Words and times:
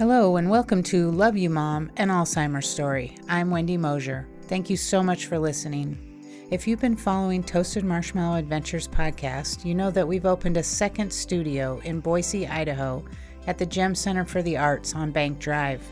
Hello, 0.00 0.36
and 0.38 0.48
welcome 0.48 0.82
to 0.84 1.10
Love 1.10 1.36
You 1.36 1.50
Mom, 1.50 1.90
an 1.98 2.08
Alzheimer's 2.08 2.66
story. 2.66 3.18
I'm 3.28 3.50
Wendy 3.50 3.76
Mosier. 3.76 4.26
Thank 4.44 4.70
you 4.70 4.76
so 4.78 5.02
much 5.02 5.26
for 5.26 5.38
listening. 5.38 6.24
If 6.50 6.66
you've 6.66 6.80
been 6.80 6.96
following 6.96 7.42
Toasted 7.42 7.84
Marshmallow 7.84 8.38
Adventures 8.38 8.88
podcast, 8.88 9.62
you 9.62 9.74
know 9.74 9.90
that 9.90 10.08
we've 10.08 10.24
opened 10.24 10.56
a 10.56 10.62
second 10.62 11.12
studio 11.12 11.82
in 11.84 12.00
Boise, 12.00 12.46
Idaho 12.46 13.04
at 13.46 13.58
the 13.58 13.66
Gem 13.66 13.94
Center 13.94 14.24
for 14.24 14.40
the 14.40 14.56
Arts 14.56 14.94
on 14.94 15.10
Bank 15.10 15.38
Drive. 15.38 15.86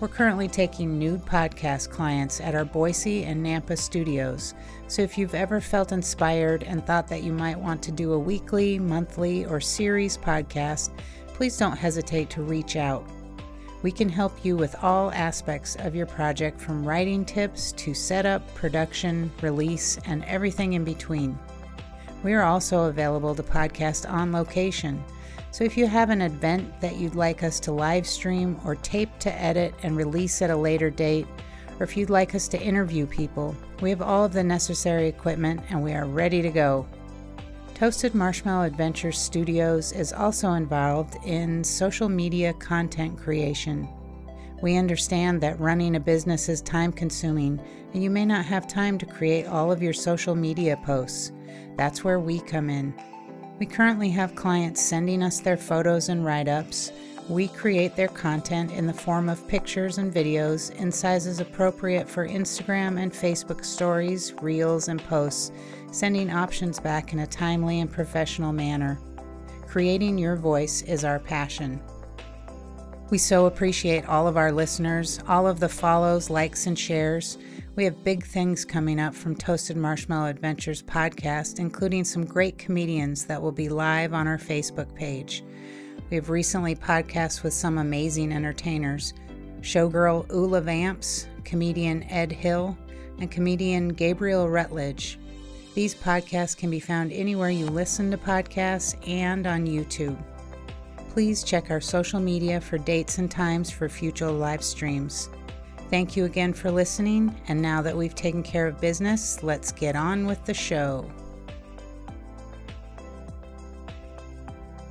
We're 0.00 0.08
currently 0.08 0.48
taking 0.48 0.98
nude 0.98 1.24
podcast 1.24 1.90
clients 1.90 2.40
at 2.40 2.56
our 2.56 2.64
Boise 2.64 3.22
and 3.26 3.46
Nampa 3.46 3.78
studios, 3.78 4.54
so 4.88 5.02
if 5.02 5.16
you've 5.16 5.36
ever 5.36 5.60
felt 5.60 5.92
inspired 5.92 6.64
and 6.64 6.84
thought 6.84 7.06
that 7.06 7.22
you 7.22 7.30
might 7.30 7.60
want 7.60 7.80
to 7.84 7.92
do 7.92 8.14
a 8.14 8.18
weekly, 8.18 8.80
monthly, 8.80 9.46
or 9.46 9.60
series 9.60 10.18
podcast, 10.18 10.90
please 11.28 11.56
don't 11.56 11.76
hesitate 11.76 12.28
to 12.30 12.42
reach 12.42 12.74
out. 12.74 13.08
We 13.86 13.92
can 13.92 14.08
help 14.08 14.44
you 14.44 14.56
with 14.56 14.74
all 14.82 15.12
aspects 15.12 15.76
of 15.76 15.94
your 15.94 16.06
project 16.06 16.60
from 16.60 16.84
writing 16.84 17.24
tips 17.24 17.70
to 17.76 17.94
setup, 17.94 18.42
production, 18.52 19.30
release, 19.42 19.96
and 20.06 20.24
everything 20.24 20.72
in 20.72 20.82
between. 20.82 21.38
We 22.24 22.32
are 22.32 22.42
also 22.42 22.86
available 22.86 23.32
to 23.36 23.44
podcast 23.44 24.12
on 24.12 24.32
location. 24.32 25.04
So 25.52 25.62
if 25.62 25.76
you 25.76 25.86
have 25.86 26.10
an 26.10 26.22
event 26.22 26.80
that 26.80 26.96
you'd 26.96 27.14
like 27.14 27.44
us 27.44 27.60
to 27.60 27.70
live 27.70 28.08
stream 28.08 28.58
or 28.64 28.74
tape 28.74 29.16
to 29.20 29.32
edit 29.40 29.72
and 29.84 29.96
release 29.96 30.42
at 30.42 30.50
a 30.50 30.56
later 30.56 30.90
date, 30.90 31.28
or 31.78 31.84
if 31.84 31.96
you'd 31.96 32.10
like 32.10 32.34
us 32.34 32.48
to 32.48 32.60
interview 32.60 33.06
people, 33.06 33.54
we 33.80 33.90
have 33.90 34.02
all 34.02 34.24
of 34.24 34.32
the 34.32 34.42
necessary 34.42 35.06
equipment 35.06 35.60
and 35.70 35.80
we 35.80 35.92
are 35.92 36.06
ready 36.06 36.42
to 36.42 36.50
go. 36.50 36.88
Toasted 37.76 38.14
Marshmallow 38.14 38.64
Adventures 38.64 39.18
Studios 39.18 39.92
is 39.92 40.10
also 40.10 40.52
involved 40.52 41.18
in 41.26 41.62
social 41.62 42.08
media 42.08 42.54
content 42.54 43.18
creation. 43.18 43.86
We 44.62 44.78
understand 44.78 45.42
that 45.42 45.60
running 45.60 45.96
a 45.96 46.00
business 46.00 46.48
is 46.48 46.62
time 46.62 46.90
consuming 46.90 47.60
and 47.92 48.02
you 48.02 48.08
may 48.08 48.24
not 48.24 48.46
have 48.46 48.66
time 48.66 48.96
to 48.96 49.04
create 49.04 49.44
all 49.44 49.70
of 49.70 49.82
your 49.82 49.92
social 49.92 50.34
media 50.34 50.78
posts. 50.86 51.32
That's 51.76 52.02
where 52.02 52.18
we 52.18 52.40
come 52.40 52.70
in. 52.70 52.94
We 53.58 53.66
currently 53.66 54.08
have 54.08 54.34
clients 54.34 54.80
sending 54.80 55.22
us 55.22 55.40
their 55.40 55.58
photos 55.58 56.08
and 56.08 56.24
write 56.24 56.48
ups. 56.48 56.92
We 57.28 57.48
create 57.48 57.96
their 57.96 58.08
content 58.08 58.70
in 58.70 58.86
the 58.86 58.92
form 58.92 59.28
of 59.28 59.48
pictures 59.48 59.98
and 59.98 60.14
videos 60.14 60.72
in 60.76 60.92
sizes 60.92 61.40
appropriate 61.40 62.08
for 62.08 62.28
Instagram 62.28 63.00
and 63.02 63.12
Facebook 63.12 63.64
stories, 63.64 64.32
reels, 64.40 64.86
and 64.86 65.02
posts 65.04 65.50
sending 65.90 66.30
options 66.30 66.78
back 66.78 67.12
in 67.12 67.20
a 67.20 67.26
timely 67.26 67.80
and 67.80 67.90
professional 67.90 68.52
manner. 68.52 69.00
Creating 69.66 70.16
your 70.16 70.36
voice 70.36 70.82
is 70.82 71.04
our 71.04 71.18
passion. 71.18 71.80
We 73.10 73.18
so 73.18 73.46
appreciate 73.46 74.08
all 74.08 74.28
of 74.28 74.36
our 74.36 74.52
listeners, 74.52 75.18
all 75.26 75.48
of 75.48 75.58
the 75.58 75.68
follows, 75.68 76.30
likes, 76.30 76.66
and 76.66 76.78
shares. 76.78 77.38
We 77.74 77.84
have 77.84 78.04
big 78.04 78.24
things 78.24 78.64
coming 78.64 79.00
up 79.00 79.14
from 79.14 79.34
Toasted 79.34 79.76
Marshmallow 79.76 80.28
Adventures 80.28 80.82
podcast, 80.82 81.58
including 81.58 82.04
some 82.04 82.24
great 82.24 82.56
comedians 82.56 83.24
that 83.26 83.42
will 83.42 83.52
be 83.52 83.68
live 83.68 84.14
on 84.14 84.28
our 84.28 84.38
Facebook 84.38 84.94
page. 84.94 85.42
We 86.08 86.14
have 86.16 86.30
recently 86.30 86.76
podcast 86.76 87.42
with 87.42 87.52
some 87.52 87.78
amazing 87.78 88.32
entertainers 88.32 89.12
showgirl 89.60 90.30
Ula 90.32 90.60
Vamps, 90.60 91.26
comedian 91.42 92.04
Ed 92.04 92.30
Hill, 92.30 92.78
and 93.18 93.28
comedian 93.28 93.88
Gabriel 93.88 94.48
Rutledge. 94.48 95.18
These 95.74 95.96
podcasts 95.96 96.56
can 96.56 96.70
be 96.70 96.78
found 96.78 97.10
anywhere 97.12 97.50
you 97.50 97.66
listen 97.66 98.12
to 98.12 98.18
podcasts 98.18 98.96
and 99.08 99.48
on 99.48 99.66
YouTube. 99.66 100.16
Please 101.10 101.42
check 101.42 101.72
our 101.72 101.80
social 101.80 102.20
media 102.20 102.60
for 102.60 102.78
dates 102.78 103.18
and 103.18 103.28
times 103.28 103.72
for 103.72 103.88
future 103.88 104.30
live 104.30 104.62
streams. 104.62 105.28
Thank 105.90 106.16
you 106.16 106.24
again 106.24 106.52
for 106.52 106.70
listening, 106.70 107.34
and 107.48 107.60
now 107.60 107.82
that 107.82 107.96
we've 107.96 108.14
taken 108.14 108.44
care 108.44 108.68
of 108.68 108.80
business, 108.80 109.42
let's 109.42 109.72
get 109.72 109.96
on 109.96 110.26
with 110.26 110.44
the 110.44 110.54
show. 110.54 111.10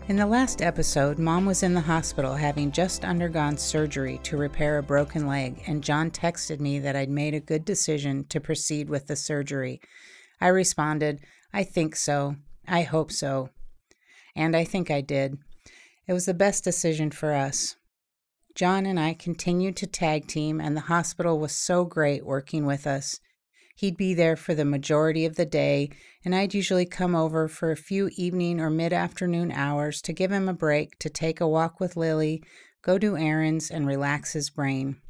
In 0.08 0.18
the 0.18 0.26
last 0.28 0.62
episode, 0.62 1.18
Mom 1.18 1.48
was 1.48 1.64
in 1.64 1.74
the 1.74 1.82
hospital 1.82 2.36
having 2.36 2.72
just 2.72 3.04
undergone 3.04 3.58
surgery 3.58 4.20
to 4.22 4.38
repair 4.38 4.78
a 4.78 4.84
broken 4.84 5.26
leg, 5.26 5.64
and 5.66 5.84
John 5.84 6.12
texted 6.12 6.60
me 6.60 6.78
that 6.78 6.96
I'd 6.96 7.10
made 7.10 7.34
a 7.34 7.40
good 7.40 7.66
decision 7.66 8.24
to 8.26 8.40
proceed 8.40 8.88
with 8.88 9.08
the 9.08 9.16
surgery 9.16 9.82
I 10.40 10.50
responded, 10.50 11.22
I 11.54 11.64
think 11.64 11.96
so. 11.96 12.36
I 12.68 12.84
hope 12.84 13.12
so. 13.12 13.50
And 14.36 14.56
I 14.56 14.64
think 14.64 14.92
I 14.92 15.02
did. 15.02 15.38
It 16.08 16.14
was 16.14 16.26
the 16.26 16.34
best 16.34 16.64
decision 16.64 17.10
for 17.10 17.34
us. 17.34 17.76
John 18.54 18.86
and 18.86 19.00
I 19.00 19.14
continued 19.14 19.76
to 19.78 19.88
tag 19.88 20.28
team, 20.28 20.62
and 20.62 20.78
the 20.78 20.82
hospital 20.82 21.40
was 21.40 21.52
so 21.52 21.84
great 21.84 22.26
working 22.26 22.66
with 22.66 22.86
us. 22.86 23.20
He'd 23.78 23.98
be 23.98 24.14
there 24.14 24.38
for 24.38 24.56
the 24.56 24.64
majority 24.64 25.26
of 25.26 25.36
the 25.36 25.46
day, 25.46 25.90
and 26.24 26.34
I'd 26.34 26.54
usually 26.54 26.86
come 26.86 27.14
over 27.14 27.50
for 27.50 27.72
a 27.72 27.78
few 27.78 28.10
evening 28.16 28.62
or 28.62 28.70
mid 28.70 28.94
afternoon 28.94 29.52
hours 29.52 30.02
to 30.04 30.14
give 30.14 30.32
him 30.32 30.48
a 30.48 30.54
break 30.54 30.98
to 31.00 31.10
take 31.10 31.42
a 31.42 31.48
walk 31.48 31.82
with 31.82 31.98
Lily, 31.98 32.42
go 32.82 32.98
do 32.98 33.18
errands, 33.18 33.70
and 33.70 33.86
relax 33.86 34.32
his 34.32 34.50
brain. 34.50 35.02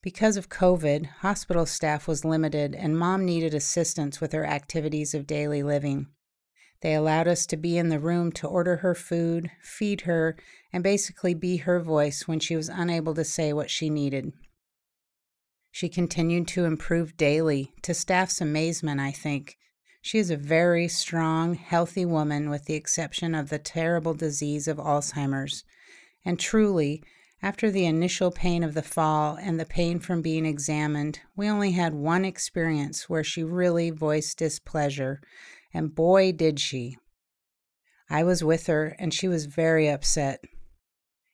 Because 0.00 0.36
of 0.36 0.48
COVID, 0.48 1.06
hospital 1.22 1.66
staff 1.66 2.06
was 2.06 2.24
limited 2.24 2.72
and 2.76 2.96
mom 2.96 3.24
needed 3.24 3.52
assistance 3.52 4.20
with 4.20 4.32
her 4.32 4.46
activities 4.46 5.12
of 5.12 5.26
daily 5.26 5.64
living. 5.64 6.06
They 6.82 6.94
allowed 6.94 7.26
us 7.26 7.46
to 7.46 7.56
be 7.56 7.76
in 7.76 7.88
the 7.88 7.98
room 7.98 8.30
to 8.32 8.46
order 8.46 8.76
her 8.76 8.94
food, 8.94 9.50
feed 9.60 10.02
her, 10.02 10.36
and 10.72 10.84
basically 10.84 11.34
be 11.34 11.56
her 11.58 11.80
voice 11.80 12.28
when 12.28 12.38
she 12.38 12.54
was 12.54 12.68
unable 12.68 13.14
to 13.14 13.24
say 13.24 13.52
what 13.52 13.70
she 13.70 13.90
needed. 13.90 14.32
She 15.78 15.88
continued 15.88 16.48
to 16.48 16.64
improve 16.64 17.16
daily, 17.16 17.72
to 17.82 17.94
staff's 17.94 18.40
amazement, 18.40 18.98
I 18.98 19.12
think. 19.12 19.56
She 20.02 20.18
is 20.18 20.28
a 20.28 20.36
very 20.36 20.88
strong, 20.88 21.54
healthy 21.54 22.04
woman, 22.04 22.50
with 22.50 22.64
the 22.64 22.74
exception 22.74 23.32
of 23.32 23.48
the 23.48 23.60
terrible 23.60 24.12
disease 24.12 24.66
of 24.66 24.78
Alzheimer's. 24.78 25.62
And 26.24 26.36
truly, 26.36 27.04
after 27.42 27.70
the 27.70 27.86
initial 27.86 28.32
pain 28.32 28.64
of 28.64 28.74
the 28.74 28.82
fall 28.82 29.38
and 29.40 29.60
the 29.60 29.64
pain 29.64 30.00
from 30.00 30.20
being 30.20 30.44
examined, 30.44 31.20
we 31.36 31.48
only 31.48 31.70
had 31.70 31.94
one 31.94 32.24
experience 32.24 33.08
where 33.08 33.22
she 33.22 33.44
really 33.44 33.90
voiced 33.90 34.36
displeasure, 34.36 35.20
and 35.72 35.94
boy, 35.94 36.32
did 36.32 36.58
she. 36.58 36.96
I 38.10 38.24
was 38.24 38.42
with 38.42 38.66
her, 38.66 38.96
and 38.98 39.14
she 39.14 39.28
was 39.28 39.46
very 39.46 39.88
upset. 39.88 40.42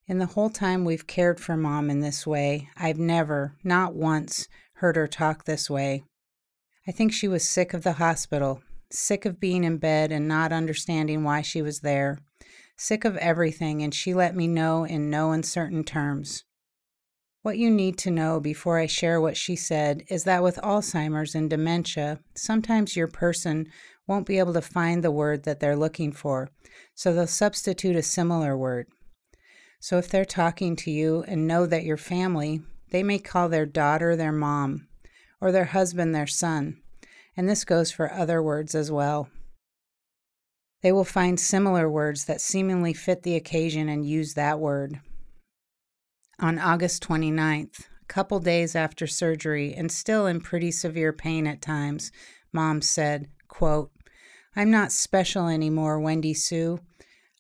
In 0.07 0.19
the 0.19 0.27
whole 0.27 0.51
time 0.51 0.85
we've 0.85 1.07
cared 1.07 1.41
for 1.41 1.57
Mom 1.57 1.89
in 1.91 2.01
this 2.01 2.27
way, 2.27 2.69
I've 2.77 2.99
never, 2.99 3.57
not 3.65 3.95
once, 3.95 4.49
heard 4.75 4.97
her 4.97 5.07
talk 5.07 5.45
this 5.45 5.71
way. 5.71 6.05
I 6.87 6.93
think 6.93 7.13
she 7.13 7.29
was 7.29 7.49
sick 7.49 7.73
of 7.73 7.83
the 7.83 7.95
hospital, 7.95 8.63
sick 8.91 9.25
of 9.25 9.41
being 9.41 9.65
in 9.65 9.79
bed 9.79 10.13
and 10.13 10.29
not 10.29 10.53
understanding 10.53 11.25
why 11.25 11.41
she 11.41 11.63
was 11.63 11.81
there 11.81 12.19
sick 12.77 13.05
of 13.05 13.17
everything, 13.19 13.83
and 13.83 13.95
she 13.95 14.15
let 14.15 14.35
me 14.35 14.49
know 14.49 14.85
in 14.85 15.11
no 15.11 15.33
uncertain 15.33 15.85
terms. 15.85 16.45
What 17.43 17.59
you 17.59 17.71
need 17.71 17.99
to 17.99 18.11
know 18.11 18.41
before 18.41 18.79
I 18.79 18.87
share 18.87 19.21
what 19.21 19.37
she 19.37 19.55
said 19.55 20.03
is 20.09 20.25
that 20.25 20.43
with 20.43 20.57
Alzheimer's 20.63 21.35
and 21.35 21.51
dementia, 21.51 22.21
sometimes 22.35 22.97
your 22.97 23.07
person 23.07 23.69
won't 24.07 24.27
be 24.27 24.39
able 24.39 24.55
to 24.55 24.63
find 24.63 25.05
the 25.05 25.11
word 25.11 25.45
that 25.45 25.61
they're 25.61 25.77
looking 25.77 26.13
for, 26.13 26.49
so 26.95 27.13
they'll 27.13 27.27
substitute 27.27 27.97
a 27.97 28.03
similar 28.03 28.57
word. 28.57 28.87
So 29.85 29.99
if 29.99 30.09
they're 30.09 30.25
talking 30.25 30.77
to 30.77 30.91
you 30.91 31.27
and 31.29 31.47
know 31.47 31.67
that 31.67 31.85
you're 31.85 31.99
family, 31.99 32.63
they 32.89 33.03
may 33.03 33.19
call 33.19 33.51
their 33.51 33.67
daughter 33.67 34.17
their 34.17 34.33
mom 34.33 34.89
or 35.43 35.53
their 35.53 35.67
husband 35.67 36.15
their 36.15 36.27
son. 36.27 36.81
And 37.37 37.47
this 37.47 37.67
goes 37.67 37.93
for 37.93 38.11
other 38.11 38.43
words 38.43 38.75
as 38.75 38.91
well. 38.91 39.29
They 40.81 40.91
will 40.91 41.05
find 41.05 41.39
similar 41.39 41.91
words 41.91 42.25
that 42.25 42.41
seemingly 42.41 42.95
fit 42.95 43.25
the 43.25 43.37
occasion 43.37 43.91
and 43.91 44.09
use 44.09 44.33
that 44.33 44.59
word. 44.59 45.01
On 46.41 46.59
August 46.59 47.07
29th, 47.07 47.81
a 47.81 48.07
couple 48.07 48.41
days 48.41 48.75
after 48.75 49.07
surgery 49.07 49.75
and 49.75 49.93
still 49.93 50.27
in 50.27 50.41
pretty 50.41 50.71
severe 50.71 51.13
pain 51.13 51.47
at 51.47 51.61
times, 51.61 52.11
Mom 52.55 52.81
said, 52.81 53.29
quote, 53.49 53.91
I'm 54.57 54.71
not 54.71 54.93
special 54.93 55.49
anymore, 55.49 56.01
Wendy 56.01 56.33
Sue. 56.33 56.81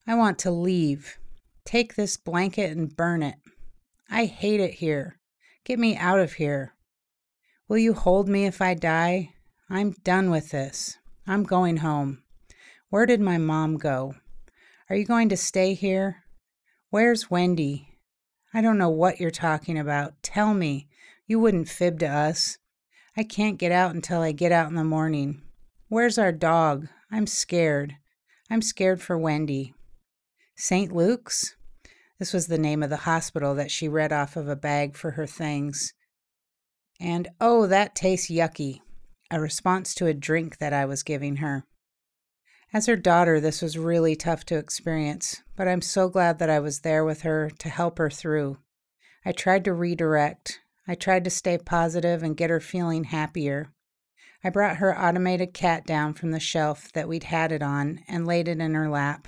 I 0.06 0.14
want 0.14 0.38
to 0.41 0.50
leave. 0.50 1.17
Take 1.65 1.95
this 1.95 2.17
blanket 2.17 2.77
and 2.77 2.95
burn 2.95 3.23
it. 3.23 3.37
I 4.11 4.27
hate 4.27 4.61
it 4.61 4.75
here. 4.75 5.19
Get 5.65 5.79
me 5.79 5.97
out 5.97 6.21
of 6.21 6.35
here. 6.35 6.75
Will 7.69 7.79
you 7.79 7.95
hold 7.95 8.29
me 8.29 8.45
if 8.45 8.61
I 8.61 8.75
die? 8.75 9.31
I'm 9.71 9.93
done 10.05 10.31
with 10.31 10.51
this. 10.51 10.99
I'm 11.27 11.43
going 11.43 11.79
home. 11.79 12.23
Where 12.91 13.07
did 13.07 13.21
my 13.21 13.39
mom 13.39 13.79
go? 13.79 14.15
Are 14.91 14.97
you 14.97 15.07
going 15.07 15.31
to 15.31 15.37
stay 15.37 15.73
here? 15.73 16.25
Where's 16.91 17.31
Wendy? 17.31 17.89
I 18.53 18.61
don't 18.61 18.79
know 18.79 18.91
what 18.91 19.19
you're 19.19 19.31
talking 19.31 19.79
about. 19.79 20.23
Tell 20.23 20.53
me. 20.53 20.89
You 21.27 21.41
wouldn't 21.41 21.71
fib 21.71 21.99
to 22.01 22.07
us. 22.07 22.59
I 23.17 23.25
can't 23.25 23.59
get 23.59 23.73
out 23.73 23.95
until 23.95 24.21
I 24.21 24.33
get 24.33 24.53
out 24.53 24.69
in 24.69 24.75
the 24.75 24.85
morning. 24.85 25.41
Where's 25.89 26.19
our 26.19 26.33
dog? 26.33 26.89
I'm 27.11 27.27
scared. 27.27 27.97
I'm 28.51 28.61
scared 28.61 29.01
for 29.01 29.17
Wendy. 29.17 29.73
St. 30.56 30.93
Luke's? 30.93 31.56
This 32.19 32.33
was 32.33 32.47
the 32.47 32.59
name 32.59 32.83
of 32.83 32.91
the 32.91 32.99
hospital 32.99 33.56
that 33.56 33.73
she 33.73 33.89
read 33.89 34.12
off 34.12 34.37
of 34.37 34.49
a 34.49 34.55
bag 34.55 34.97
for 34.97 35.12
her 35.12 35.27
things. 35.27 35.93
And 37.01 37.29
oh, 37.41 37.67
that 37.67 37.97
tastes 37.97 38.31
yucky, 38.31 38.81
a 39.31 39.41
response 39.41 39.95
to 39.97 40.06
a 40.06 40.15
drink 40.15 40.59
that 40.59 40.73
I 40.73 40.85
was 40.85 41.03
giving 41.03 41.37
her. 41.37 41.65
As 42.73 42.87
her 42.87 42.97
daughter, 42.97 43.41
this 43.41 43.62
was 43.62 43.77
really 43.77 44.15
tough 44.15 44.45
to 44.47 44.56
experience, 44.56 45.43
but 45.56 45.67
I'm 45.67 45.83
so 45.83 46.09
glad 46.09 46.39
that 46.39 46.51
I 46.51 46.61
was 46.61 46.81
there 46.81 47.05
with 47.05 47.23
her 47.23 47.51
to 47.59 47.69
help 47.69 47.99
her 47.99 48.11
through. 48.11 48.59
I 49.25 49.33
tried 49.33 49.65
to 49.65 49.73
redirect. 49.73 50.61
I 50.87 50.95
tried 50.95 51.25
to 51.25 51.31
stay 51.31 51.59
positive 51.59 52.23
and 52.23 52.37
get 52.37 52.51
her 52.51 52.61
feeling 52.61 53.05
happier. 53.05 53.73
I 54.45 54.51
brought 54.51 54.77
her 54.77 54.97
automated 54.97 55.53
cat 55.53 55.85
down 55.85 56.15
from 56.15 56.31
the 56.31 56.41
shelf 56.41 56.93
that 56.93 57.09
we'd 57.09 57.25
had 57.25 57.51
it 57.51 57.62
on 57.62 58.01
and 58.06 58.27
laid 58.27 58.47
it 58.47 58.61
in 58.61 58.75
her 58.75 58.89
lap. 58.89 59.27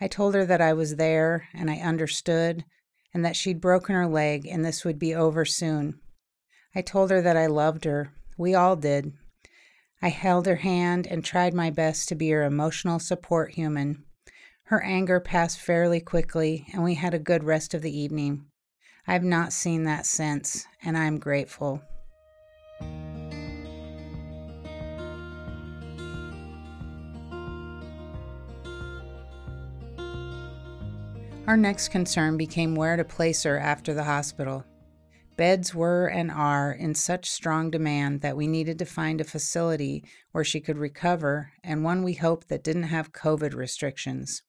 I 0.00 0.08
told 0.08 0.34
her 0.34 0.44
that 0.44 0.60
I 0.60 0.72
was 0.72 0.96
there 0.96 1.48
and 1.54 1.70
I 1.70 1.76
understood 1.76 2.64
and 3.14 3.24
that 3.24 3.36
she'd 3.36 3.60
broken 3.60 3.94
her 3.94 4.06
leg 4.06 4.46
and 4.46 4.64
this 4.64 4.84
would 4.84 4.98
be 4.98 5.14
over 5.14 5.44
soon. 5.44 6.00
I 6.74 6.82
told 6.82 7.10
her 7.10 7.22
that 7.22 7.36
I 7.36 7.46
loved 7.46 7.84
her. 7.84 8.12
We 8.36 8.54
all 8.54 8.76
did, 8.76 9.12
I 10.02 10.08
held 10.08 10.46
her 10.46 10.56
hand 10.56 11.06
and 11.06 11.24
tried 11.24 11.54
my 11.54 11.70
best 11.70 12.08
to 12.08 12.14
be 12.14 12.30
her 12.30 12.42
emotional 12.42 12.98
support 12.98 13.52
human. 13.52 14.04
Her 14.64 14.82
anger 14.82 15.20
passed 15.20 15.58
fairly 15.58 16.00
quickly, 16.00 16.66
and 16.72 16.84
we 16.84 16.94
had 16.94 17.14
a 17.14 17.18
good 17.18 17.44
rest 17.44 17.72
of 17.72 17.82
the 17.82 17.98
evening. 17.98 18.46
I've 19.06 19.24
not 19.24 19.52
seen 19.52 19.84
that 19.84 20.04
since, 20.04 20.66
and 20.82 20.98
I'm 20.98 21.18
grateful. 21.18 21.82
Our 31.46 31.56
next 31.56 31.88
concern 31.88 32.36
became 32.36 32.74
where 32.74 32.96
to 32.96 33.04
place 33.04 33.44
her 33.44 33.56
after 33.56 33.94
the 33.94 34.02
hospital. 34.02 34.64
Beds 35.36 35.72
were 35.72 36.08
and 36.08 36.28
are 36.28 36.72
in 36.72 36.94
such 36.96 37.30
strong 37.30 37.70
demand 37.70 38.20
that 38.22 38.36
we 38.36 38.48
needed 38.48 38.80
to 38.80 38.84
find 38.84 39.20
a 39.20 39.24
facility 39.24 40.02
where 40.32 40.42
she 40.42 40.60
could 40.60 40.76
recover 40.76 41.52
and 41.62 41.84
one 41.84 42.02
we 42.02 42.14
hoped 42.14 42.48
that 42.48 42.64
didn't 42.64 42.84
have 42.84 43.12
COVID 43.12 43.54
restrictions. 43.54 44.42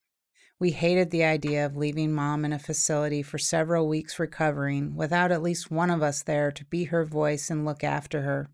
We 0.59 0.71
hated 0.71 1.11
the 1.11 1.23
idea 1.23 1.67
of 1.67 1.77
leaving 1.77 2.13
mom 2.13 2.43
in 2.43 2.51
a 2.51 2.57
facility 2.57 3.21
for 3.21 3.37
several 3.37 3.87
weeks 3.87 4.17
recovering 4.17 4.95
without 4.95 5.31
at 5.31 5.43
least 5.43 5.69
one 5.69 5.91
of 5.91 6.01
us 6.01 6.23
there 6.23 6.51
to 6.51 6.65
be 6.65 6.85
her 6.85 7.05
voice 7.05 7.51
and 7.51 7.63
look 7.63 7.83
after 7.83 8.23
her. 8.23 8.49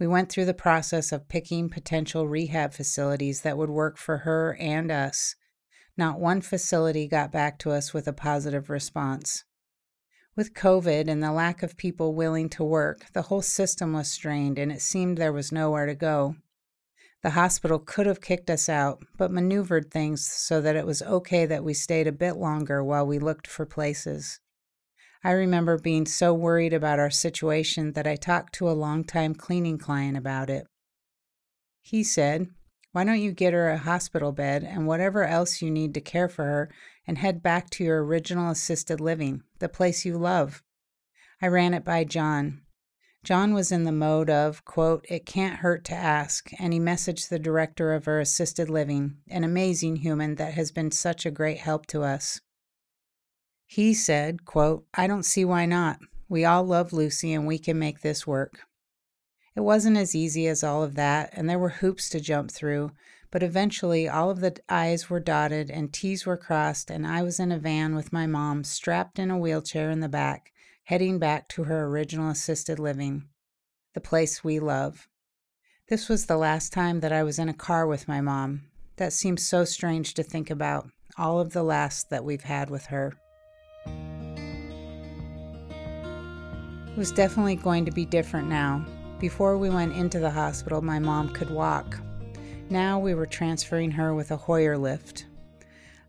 We 0.00 0.08
went 0.08 0.30
through 0.30 0.46
the 0.46 0.54
process 0.54 1.12
of 1.12 1.28
picking 1.28 1.70
potential 1.70 2.26
rehab 2.26 2.72
facilities 2.72 3.42
that 3.42 3.56
would 3.56 3.70
work 3.70 3.98
for 3.98 4.18
her 4.18 4.56
and 4.58 4.90
us. 4.90 5.36
Not 5.96 6.20
one 6.20 6.42
facility 6.42 7.08
got 7.08 7.32
back 7.32 7.58
to 7.60 7.70
us 7.70 7.94
with 7.94 8.06
a 8.06 8.12
positive 8.12 8.68
response. 8.68 9.44
With 10.36 10.52
COVID 10.52 11.08
and 11.08 11.22
the 11.22 11.32
lack 11.32 11.62
of 11.62 11.78
people 11.78 12.14
willing 12.14 12.50
to 12.50 12.64
work, 12.64 13.06
the 13.14 13.22
whole 13.22 13.40
system 13.40 13.94
was 13.94 14.12
strained 14.12 14.58
and 14.58 14.70
it 14.70 14.82
seemed 14.82 15.16
there 15.16 15.32
was 15.32 15.50
nowhere 15.50 15.86
to 15.86 15.94
go. 15.94 16.36
The 17.22 17.30
hospital 17.30 17.78
could 17.78 18.06
have 18.06 18.20
kicked 18.20 18.50
us 18.50 18.68
out, 18.68 19.02
but 19.16 19.32
maneuvered 19.32 19.90
things 19.90 20.26
so 20.26 20.60
that 20.60 20.76
it 20.76 20.84
was 20.84 21.00
okay 21.02 21.46
that 21.46 21.64
we 21.64 21.72
stayed 21.72 22.06
a 22.06 22.12
bit 22.12 22.36
longer 22.36 22.84
while 22.84 23.06
we 23.06 23.18
looked 23.18 23.46
for 23.46 23.64
places. 23.64 24.38
I 25.24 25.30
remember 25.30 25.78
being 25.78 26.04
so 26.04 26.34
worried 26.34 26.74
about 26.74 26.98
our 26.98 27.10
situation 27.10 27.94
that 27.94 28.06
I 28.06 28.16
talked 28.16 28.52
to 28.56 28.68
a 28.68 28.72
longtime 28.72 29.34
cleaning 29.34 29.78
client 29.78 30.16
about 30.16 30.50
it. 30.50 30.66
He 31.80 32.04
said, 32.04 32.48
Why 32.96 33.04
don't 33.04 33.20
you 33.20 33.30
get 33.32 33.52
her 33.52 33.68
a 33.68 33.76
hospital 33.76 34.32
bed 34.32 34.64
and 34.64 34.86
whatever 34.86 35.22
else 35.22 35.60
you 35.60 35.70
need 35.70 35.92
to 35.92 36.00
care 36.00 36.30
for 36.30 36.44
her 36.44 36.70
and 37.06 37.18
head 37.18 37.42
back 37.42 37.68
to 37.72 37.84
your 37.84 38.02
original 38.02 38.50
assisted 38.50 39.02
living, 39.02 39.42
the 39.58 39.68
place 39.68 40.06
you 40.06 40.16
love. 40.16 40.62
I 41.42 41.48
ran 41.48 41.74
it 41.74 41.84
by 41.84 42.04
John. 42.04 42.62
John 43.22 43.52
was 43.52 43.70
in 43.70 43.84
the 43.84 43.92
mode 43.92 44.30
of, 44.30 44.64
quote, 44.64 45.04
it 45.10 45.26
can't 45.26 45.58
hurt 45.58 45.84
to 45.84 45.94
ask, 45.94 46.48
and 46.58 46.72
he 46.72 46.80
messaged 46.80 47.28
the 47.28 47.38
director 47.38 47.92
of 47.92 48.08
our 48.08 48.18
assisted 48.18 48.70
living, 48.70 49.18
an 49.28 49.44
amazing 49.44 49.96
human 49.96 50.36
that 50.36 50.54
has 50.54 50.72
been 50.72 50.90
such 50.90 51.26
a 51.26 51.30
great 51.30 51.58
help 51.58 51.84
to 51.88 52.02
us. 52.02 52.40
He 53.66 53.92
said, 53.92 54.46
quote, 54.46 54.86
I 54.94 55.06
don't 55.06 55.24
see 55.24 55.44
why 55.44 55.66
not. 55.66 55.98
We 56.30 56.46
all 56.46 56.64
love 56.64 56.94
Lucy 56.94 57.34
and 57.34 57.46
we 57.46 57.58
can 57.58 57.78
make 57.78 58.00
this 58.00 58.26
work. 58.26 58.60
It 59.56 59.60
wasn't 59.60 59.96
as 59.96 60.14
easy 60.14 60.46
as 60.48 60.62
all 60.62 60.82
of 60.82 60.96
that, 60.96 61.30
and 61.32 61.48
there 61.48 61.58
were 61.58 61.70
hoops 61.70 62.10
to 62.10 62.20
jump 62.20 62.50
through, 62.50 62.92
but 63.30 63.42
eventually, 63.42 64.06
all 64.06 64.28
of 64.28 64.40
the 64.40 64.54
I's 64.68 65.08
were 65.08 65.18
dotted 65.18 65.70
and 65.70 65.90
T's 65.92 66.26
were 66.26 66.36
crossed, 66.36 66.90
and 66.90 67.06
I 67.06 67.22
was 67.22 67.40
in 67.40 67.50
a 67.50 67.58
van 67.58 67.94
with 67.94 68.12
my 68.12 68.26
mom, 68.26 68.64
strapped 68.64 69.18
in 69.18 69.30
a 69.30 69.38
wheelchair 69.38 69.90
in 69.90 70.00
the 70.00 70.10
back, 70.10 70.52
heading 70.84 71.18
back 71.18 71.48
to 71.48 71.64
her 71.64 71.86
original 71.86 72.28
assisted 72.28 72.78
living, 72.78 73.24
the 73.94 74.00
place 74.00 74.44
we 74.44 74.60
love. 74.60 75.08
This 75.88 76.08
was 76.08 76.26
the 76.26 76.36
last 76.36 76.72
time 76.72 77.00
that 77.00 77.12
I 77.12 77.22
was 77.22 77.38
in 77.38 77.48
a 77.48 77.54
car 77.54 77.86
with 77.86 78.08
my 78.08 78.20
mom. 78.20 78.64
That 78.96 79.14
seems 79.14 79.46
so 79.46 79.64
strange 79.64 80.12
to 80.14 80.22
think 80.22 80.50
about, 80.50 80.90
all 81.16 81.40
of 81.40 81.54
the 81.54 81.62
last 81.62 82.10
that 82.10 82.24
we've 82.24 82.44
had 82.44 82.68
with 82.68 82.86
her. 82.86 83.14
It 86.88 86.98
was 86.98 87.10
definitely 87.12 87.56
going 87.56 87.86
to 87.86 87.92
be 87.92 88.04
different 88.04 88.48
now. 88.48 88.84
Before 89.18 89.56
we 89.56 89.70
went 89.70 89.96
into 89.96 90.18
the 90.18 90.30
hospital, 90.30 90.82
my 90.82 90.98
mom 90.98 91.30
could 91.30 91.48
walk, 91.48 91.98
now 92.68 92.98
we 92.98 93.14
were 93.14 93.24
transferring 93.24 93.92
her 93.92 94.14
with 94.14 94.30
a 94.30 94.36
Hoyer 94.36 94.76
lift. 94.76 95.24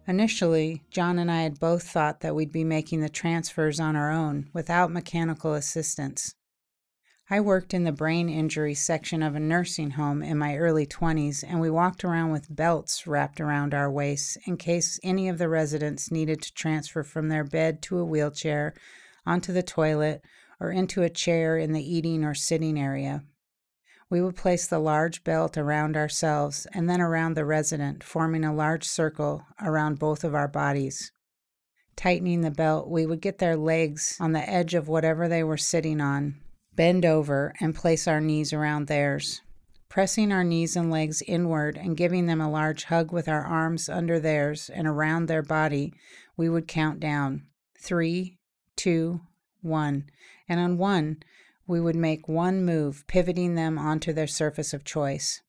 Initially, 0.08 0.84
John 0.92 1.18
and 1.18 1.32
I 1.32 1.44
had 1.44 1.58
both 1.58 1.84
thought 1.84 2.20
that 2.20 2.36
we'd 2.36 2.52
be 2.52 2.66
making 2.66 3.00
the 3.00 3.08
transfers 3.08 3.80
on 3.80 3.96
our 3.96 4.12
own 4.12 4.50
without 4.54 4.92
mechanical 4.92 5.54
assistance. 5.54 6.34
I 7.30 7.40
worked 7.40 7.74
in 7.74 7.86
the 7.86 7.94
brain 7.94 8.28
injury 8.28 8.74
section 8.74 9.24
of 9.24 9.36
a 9.36 9.40
nursing 9.40 9.92
home 9.92 10.22
in 10.22 10.38
my 10.38 10.58
early 10.58 10.86
20s, 10.86 11.46
and 11.48 11.62
we 11.62 11.70
walked 11.70 12.04
around 12.04 12.32
with 12.32 12.54
belts 12.54 13.08
wrapped 13.08 13.40
around 13.40 13.74
our 13.74 13.90
waists 13.90 14.38
in 14.46 14.58
case 14.58 15.00
any 15.02 15.30
of 15.30 15.38
the 15.38 15.48
residents 15.48 16.12
needed 16.12 16.42
to 16.42 16.54
transfer 16.54 17.04
from 17.04 17.30
their 17.30 17.46
bed 17.46 17.82
to 17.84 18.00
a 18.00 18.06
wheelchair, 18.06 18.74
onto 19.26 19.54
the 19.54 19.64
toilet, 19.64 20.22
or 20.60 20.72
into 20.72 21.04
a 21.04 21.10
chair 21.10 21.58
in 21.58 21.74
the 21.74 21.96
eating 21.96 22.24
or 22.24 22.34
sitting 22.34 22.80
area. 22.80 23.24
We 24.10 24.22
would 24.22 24.38
place 24.38 24.68
the 24.68 24.80
large 24.80 25.24
belt 25.24 25.58
around 25.58 25.98
ourselves 25.98 26.66
and 26.74 26.90
then 26.90 27.02
around 27.02 27.34
the 27.34 27.46
resident, 27.46 28.04
forming 28.04 28.46
a 28.46 28.56
large 28.56 28.86
circle 28.86 29.44
around 29.62 30.00
both 30.00 30.24
of 30.24 30.34
our 30.34 30.48
bodies. 30.48 31.12
Tightening 31.98 32.42
the 32.42 32.52
belt, 32.52 32.90
we 32.90 33.06
would 33.06 33.22
get 33.22 33.40
their 33.40 33.58
legs 33.58 34.16
on 34.20 34.32
the 34.32 34.50
edge 34.50 34.74
of 34.74 34.88
whatever 34.88 35.28
they 35.28 35.44
were 35.44 35.58
sitting 35.58 36.00
on, 36.00 36.36
bend 36.74 37.06
over, 37.06 37.54
and 37.60 37.76
place 37.76 38.08
our 38.08 38.22
knees 38.22 38.54
around 38.54 38.88
theirs. 38.88 39.42
Pressing 39.90 40.32
our 40.32 40.44
knees 40.44 40.76
and 40.76 40.92
legs 40.92 41.24
inward 41.28 41.78
and 41.78 41.98
giving 41.98 42.28
them 42.28 42.40
a 42.40 42.52
large 42.52 42.86
hug 42.86 43.12
with 43.12 43.28
our 43.28 43.44
arms 43.44 43.90
under 43.90 44.20
theirs 44.20 44.70
and 44.74 44.88
around 44.88 45.26
their 45.26 45.42
body, 45.42 45.92
we 46.38 46.48
would 46.48 46.68
count 46.68 47.00
down 47.00 47.48
three, 47.82 48.38
two, 48.76 49.22
one. 49.62 50.10
And 50.48 50.60
on 50.60 50.78
one, 50.78 51.18
we 51.68 51.82
would 51.82 51.96
make 51.96 52.28
one 52.28 52.64
move, 52.64 53.06
pivoting 53.08 53.56
them 53.56 53.78
onto 53.78 54.14
their 54.14 54.28
surface 54.28 54.74
of 54.74 54.84
choice. 54.84 55.42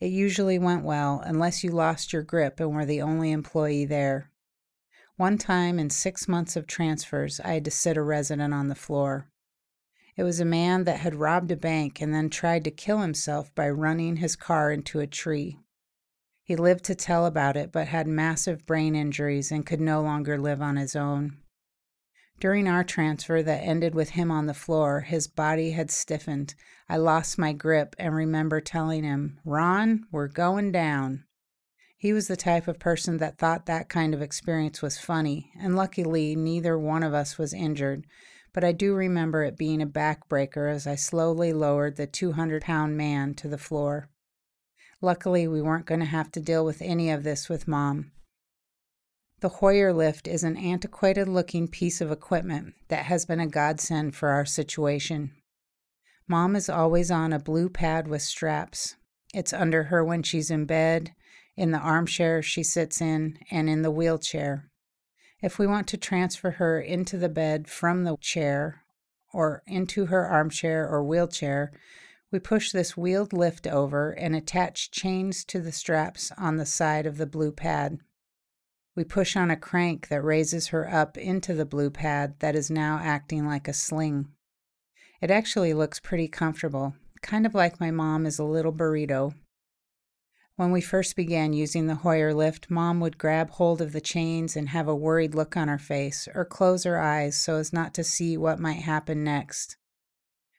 It 0.00 0.08
usually 0.08 0.58
went 0.58 0.84
well, 0.84 1.22
unless 1.24 1.64
you 1.64 1.70
lost 1.70 2.12
your 2.12 2.22
grip 2.22 2.60
and 2.60 2.74
were 2.74 2.84
the 2.84 3.00
only 3.00 3.32
employee 3.32 3.86
there. 3.86 4.30
One 5.16 5.38
time 5.38 5.78
in 5.78 5.90
six 5.90 6.26
months 6.26 6.56
of 6.56 6.66
transfers, 6.66 7.40
I 7.40 7.54
had 7.54 7.64
to 7.64 7.70
sit 7.70 7.96
a 7.96 8.02
resident 8.02 8.52
on 8.52 8.68
the 8.68 8.74
floor. 8.74 9.30
It 10.16 10.24
was 10.24 10.40
a 10.40 10.44
man 10.44 10.84
that 10.84 11.00
had 11.00 11.14
robbed 11.14 11.50
a 11.50 11.56
bank 11.56 12.00
and 12.00 12.12
then 12.12 12.30
tried 12.30 12.64
to 12.64 12.70
kill 12.70 12.98
himself 12.98 13.54
by 13.54 13.70
running 13.70 14.16
his 14.16 14.36
car 14.36 14.70
into 14.70 15.00
a 15.00 15.06
tree. 15.06 15.58
He 16.42 16.56
lived 16.56 16.84
to 16.84 16.94
tell 16.94 17.24
about 17.24 17.56
it, 17.56 17.72
but 17.72 17.88
had 17.88 18.06
massive 18.06 18.66
brain 18.66 18.94
injuries 18.94 19.50
and 19.50 19.64
could 19.64 19.80
no 19.80 20.02
longer 20.02 20.36
live 20.36 20.60
on 20.60 20.76
his 20.76 20.94
own. 20.94 21.38
During 22.40 22.68
our 22.68 22.84
transfer 22.84 23.42
that 23.42 23.62
ended 23.62 23.94
with 23.94 24.10
him 24.10 24.30
on 24.30 24.46
the 24.46 24.54
floor, 24.54 25.00
his 25.00 25.26
body 25.26 25.70
had 25.70 25.90
stiffened. 25.90 26.54
I 26.88 26.96
lost 26.96 27.38
my 27.38 27.52
grip 27.52 27.96
and 27.98 28.14
remember 28.14 28.60
telling 28.60 29.04
him, 29.04 29.38
Ron, 29.44 30.04
we're 30.10 30.28
going 30.28 30.72
down. 30.72 31.24
He 31.96 32.12
was 32.12 32.28
the 32.28 32.36
type 32.36 32.68
of 32.68 32.78
person 32.78 33.16
that 33.16 33.38
thought 33.38 33.64
that 33.64 33.88
kind 33.88 34.12
of 34.12 34.20
experience 34.20 34.82
was 34.82 34.98
funny, 34.98 35.52
and 35.58 35.74
luckily 35.74 36.36
neither 36.36 36.78
one 36.78 37.02
of 37.02 37.14
us 37.14 37.38
was 37.38 37.54
injured. 37.54 38.04
But 38.52 38.62
I 38.62 38.72
do 38.72 38.94
remember 38.94 39.42
it 39.42 39.56
being 39.56 39.80
a 39.80 39.86
backbreaker 39.86 40.70
as 40.70 40.86
I 40.86 40.96
slowly 40.96 41.52
lowered 41.54 41.96
the 41.96 42.06
200 42.06 42.62
pound 42.62 42.96
man 42.96 43.32
to 43.34 43.48
the 43.48 43.56
floor. 43.56 44.10
Luckily, 45.00 45.48
we 45.48 45.62
weren't 45.62 45.86
going 45.86 46.00
to 46.00 46.06
have 46.06 46.30
to 46.32 46.40
deal 46.40 46.64
with 46.64 46.82
any 46.82 47.10
of 47.10 47.24
this 47.24 47.48
with 47.48 47.66
Mom. 47.66 48.12
The 49.44 49.60
Hoyer 49.60 49.92
lift 49.92 50.26
is 50.26 50.42
an 50.42 50.56
antiquated 50.56 51.28
looking 51.28 51.68
piece 51.68 52.00
of 52.00 52.10
equipment 52.10 52.72
that 52.88 53.04
has 53.04 53.26
been 53.26 53.40
a 53.40 53.46
godsend 53.46 54.16
for 54.16 54.30
our 54.30 54.46
situation. 54.46 55.32
Mom 56.26 56.56
is 56.56 56.70
always 56.70 57.10
on 57.10 57.30
a 57.30 57.38
blue 57.38 57.68
pad 57.68 58.08
with 58.08 58.22
straps. 58.22 58.96
It's 59.34 59.52
under 59.52 59.82
her 59.82 60.02
when 60.02 60.22
she's 60.22 60.50
in 60.50 60.64
bed, 60.64 61.12
in 61.58 61.72
the 61.72 61.78
armchair 61.78 62.40
she 62.40 62.62
sits 62.62 63.02
in, 63.02 63.38
and 63.50 63.68
in 63.68 63.82
the 63.82 63.90
wheelchair. 63.90 64.70
If 65.42 65.58
we 65.58 65.66
want 65.66 65.88
to 65.88 65.98
transfer 65.98 66.52
her 66.52 66.80
into 66.80 67.18
the 67.18 67.28
bed 67.28 67.68
from 67.68 68.04
the 68.04 68.16
chair 68.16 68.80
or 69.30 69.62
into 69.66 70.06
her 70.06 70.26
armchair 70.26 70.88
or 70.88 71.04
wheelchair, 71.04 71.70
we 72.32 72.38
push 72.38 72.72
this 72.72 72.96
wheeled 72.96 73.34
lift 73.34 73.66
over 73.66 74.12
and 74.12 74.34
attach 74.34 74.90
chains 74.90 75.44
to 75.44 75.60
the 75.60 75.70
straps 75.70 76.32
on 76.38 76.56
the 76.56 76.64
side 76.64 77.04
of 77.04 77.18
the 77.18 77.26
blue 77.26 77.52
pad. 77.52 77.98
We 78.96 79.02
push 79.02 79.36
on 79.36 79.50
a 79.50 79.56
crank 79.56 80.08
that 80.08 80.22
raises 80.22 80.68
her 80.68 80.88
up 80.88 81.18
into 81.18 81.52
the 81.52 81.64
blue 81.64 81.90
pad 81.90 82.38
that 82.38 82.54
is 82.54 82.70
now 82.70 83.00
acting 83.02 83.44
like 83.44 83.66
a 83.66 83.72
sling. 83.72 84.28
It 85.20 85.32
actually 85.32 85.74
looks 85.74 85.98
pretty 85.98 86.28
comfortable, 86.28 86.94
kind 87.20 87.44
of 87.44 87.54
like 87.54 87.80
my 87.80 87.90
mom 87.90 88.24
is 88.24 88.38
a 88.38 88.44
little 88.44 88.72
burrito. 88.72 89.34
When 90.56 90.70
we 90.70 90.80
first 90.80 91.16
began 91.16 91.52
using 91.52 91.88
the 91.88 91.96
Hoyer 91.96 92.32
lift, 92.32 92.70
mom 92.70 93.00
would 93.00 93.18
grab 93.18 93.50
hold 93.50 93.80
of 93.80 93.92
the 93.92 94.00
chains 94.00 94.54
and 94.54 94.68
have 94.68 94.86
a 94.86 94.94
worried 94.94 95.34
look 95.34 95.56
on 95.56 95.66
her 95.66 95.78
face 95.78 96.28
or 96.32 96.44
close 96.44 96.84
her 96.84 97.00
eyes 97.00 97.36
so 97.36 97.56
as 97.56 97.72
not 97.72 97.94
to 97.94 98.04
see 98.04 98.36
what 98.36 98.60
might 98.60 98.82
happen 98.82 99.24
next. 99.24 99.76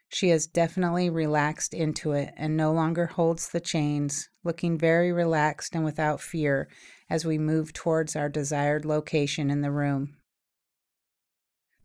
She 0.09 0.29
has 0.29 0.47
definitely 0.47 1.09
relaxed 1.09 1.73
into 1.73 2.11
it 2.11 2.33
and 2.35 2.57
no 2.57 2.73
longer 2.73 3.05
holds 3.05 3.49
the 3.49 3.61
chains, 3.61 4.27
looking 4.43 4.77
very 4.77 5.13
relaxed 5.13 5.73
and 5.73 5.85
without 5.85 6.19
fear 6.19 6.67
as 7.09 7.25
we 7.25 7.37
move 7.37 7.73
towards 7.73 8.15
our 8.15 8.29
desired 8.29 8.85
location 8.85 9.49
in 9.49 9.61
the 9.61 9.71
room. 9.71 10.15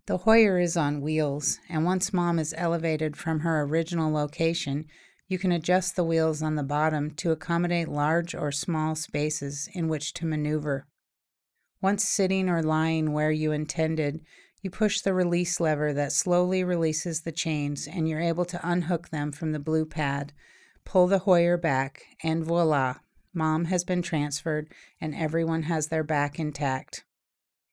The 0.07 0.19
Hoyer 0.19 0.59
is 0.59 0.77
on 0.77 1.03
wheels, 1.03 1.59
and 1.69 1.85
once 1.85 2.13
mom 2.13 2.39
is 2.39 2.55
elevated 2.57 3.17
from 3.17 3.41
her 3.41 3.63
original 3.63 4.13
location, 4.13 4.87
you 5.29 5.39
can 5.39 5.53
adjust 5.53 5.95
the 5.95 6.03
wheels 6.03 6.43
on 6.43 6.57
the 6.57 6.65
bottom 6.65 7.13
to 7.13 7.31
accommodate 7.31 7.89
large 7.89 8.35
or 8.35 8.51
small 8.51 8.97
spaces 8.97 9.69
in 9.73 9.87
which 9.87 10.13
to 10.15 10.27
maneuver. 10.27 10.87
Once 11.81 12.03
sitting 12.03 12.49
or 12.49 12.63
lying 12.63 13.13
where 13.13 13.31
you 13.31 13.53
intended, 13.53 14.21
you 14.63 14.71
push 14.71 15.01
the 15.01 15.15
release 15.15 15.61
lever 15.61 15.93
that 15.93 16.13
slowly 16.13 16.65
releases 16.65 17.21
the 17.21 17.33
chains, 17.33 17.87
and 17.87 18.09
you're 18.09 18.21
able 18.21 18.45
to 18.45 18.69
unhook 18.69 19.11
them 19.11 19.31
from 19.31 19.53
the 19.53 19.61
blue 19.61 19.87
pad, 19.87 20.33
pull 20.85 21.07
the 21.07 21.21
Hoyer 21.21 21.57
back, 21.57 22.03
and 22.25 22.45
voila, 22.45 22.97
mom 23.33 23.67
has 23.67 23.85
been 23.85 24.03
transferred 24.03 24.73
and 25.01 25.15
everyone 25.15 25.65
has 25.65 25.89
their 25.89 26.05
back 26.05 26.39
intact. 26.39 27.05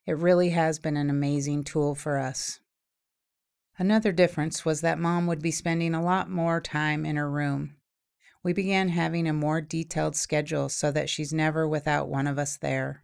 It 0.06 0.18
really 0.18 0.50
has 0.50 0.80
been 0.80 0.98
an 0.98 1.10
amazing 1.10 1.64
tool 1.64 1.96
for 1.96 2.18
us. 2.18 2.60
Another 3.78 4.12
difference 4.12 4.66
was 4.66 4.82
that 4.82 5.00
mom 5.00 5.28
would 5.28 5.42
be 5.42 5.52
spending 5.52 5.94
a 5.94 6.02
lot 6.02 6.30
more 6.30 6.62
time 6.62 7.06
in 7.06 7.16
her 7.16 7.30
room. 7.30 7.76
We 8.44 8.54
began 8.54 8.90
having 8.90 9.28
a 9.28 9.34
more 9.34 9.60
detailed 9.60 10.16
schedule 10.16 10.70
so 10.70 10.92
that 10.92 11.10
she's 11.10 11.34
never 11.34 11.68
without 11.68 12.08
one 12.08 12.28
of 12.28 12.40
us 12.40 12.58
there. 12.58 13.04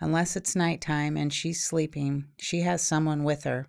Unless 0.00 0.36
it's 0.36 0.54
nighttime 0.54 1.16
and 1.16 1.32
she's 1.32 1.64
sleeping, 1.64 2.28
she 2.38 2.60
has 2.60 2.82
someone 2.82 3.24
with 3.24 3.44
her. 3.44 3.68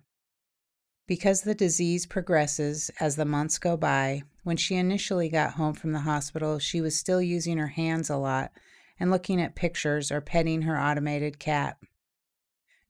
Because 1.06 1.42
the 1.42 1.54
disease 1.54 2.06
progresses 2.06 2.90
as 2.98 3.16
the 3.16 3.26
months 3.26 3.58
go 3.58 3.76
by, 3.76 4.22
when 4.42 4.56
she 4.56 4.76
initially 4.76 5.28
got 5.28 5.54
home 5.54 5.74
from 5.74 5.92
the 5.92 6.00
hospital, 6.00 6.58
she 6.58 6.80
was 6.80 6.98
still 6.98 7.20
using 7.20 7.58
her 7.58 7.68
hands 7.68 8.08
a 8.08 8.16
lot 8.16 8.52
and 8.98 9.10
looking 9.10 9.40
at 9.40 9.54
pictures 9.54 10.10
or 10.10 10.20
petting 10.20 10.62
her 10.62 10.80
automated 10.80 11.38
cat. 11.38 11.76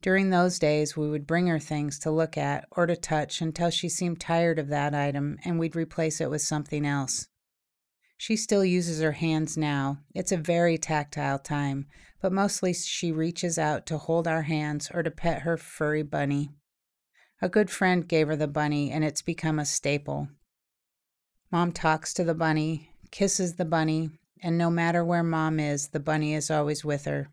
During 0.00 0.30
those 0.30 0.58
days, 0.58 0.96
we 0.96 1.08
would 1.08 1.26
bring 1.26 1.46
her 1.46 1.58
things 1.58 1.98
to 2.00 2.10
look 2.10 2.36
at 2.36 2.66
or 2.70 2.86
to 2.86 2.94
touch 2.94 3.40
until 3.40 3.70
she 3.70 3.88
seemed 3.88 4.20
tired 4.20 4.58
of 4.58 4.68
that 4.68 4.94
item 4.94 5.38
and 5.44 5.58
we'd 5.58 5.74
replace 5.74 6.20
it 6.20 6.30
with 6.30 6.42
something 6.42 6.84
else. 6.84 7.26
She 8.16 8.36
still 8.36 8.64
uses 8.64 9.00
her 9.00 9.12
hands 9.12 9.56
now. 9.56 9.98
It's 10.14 10.30
a 10.30 10.36
very 10.36 10.78
tactile 10.78 11.38
time, 11.38 11.86
but 12.20 12.32
mostly 12.32 12.74
she 12.74 13.12
reaches 13.12 13.58
out 13.58 13.86
to 13.86 13.98
hold 13.98 14.28
our 14.28 14.42
hands 14.42 14.90
or 14.92 15.02
to 15.02 15.10
pet 15.10 15.42
her 15.42 15.56
furry 15.56 16.02
bunny. 16.02 16.50
A 17.42 17.48
good 17.48 17.70
friend 17.70 18.06
gave 18.06 18.28
her 18.28 18.36
the 18.36 18.48
bunny, 18.48 18.90
and 18.90 19.04
it's 19.04 19.22
become 19.22 19.58
a 19.58 19.64
staple. 19.64 20.28
Mom 21.50 21.72
talks 21.72 22.14
to 22.14 22.24
the 22.24 22.34
bunny, 22.34 22.90
kisses 23.10 23.54
the 23.54 23.64
bunny, 23.64 24.10
and 24.42 24.58
no 24.58 24.70
matter 24.70 25.04
where 25.04 25.22
mom 25.22 25.60
is, 25.60 25.88
the 25.88 26.00
bunny 26.00 26.34
is 26.34 26.50
always 26.50 26.84
with 26.84 27.04
her. 27.04 27.28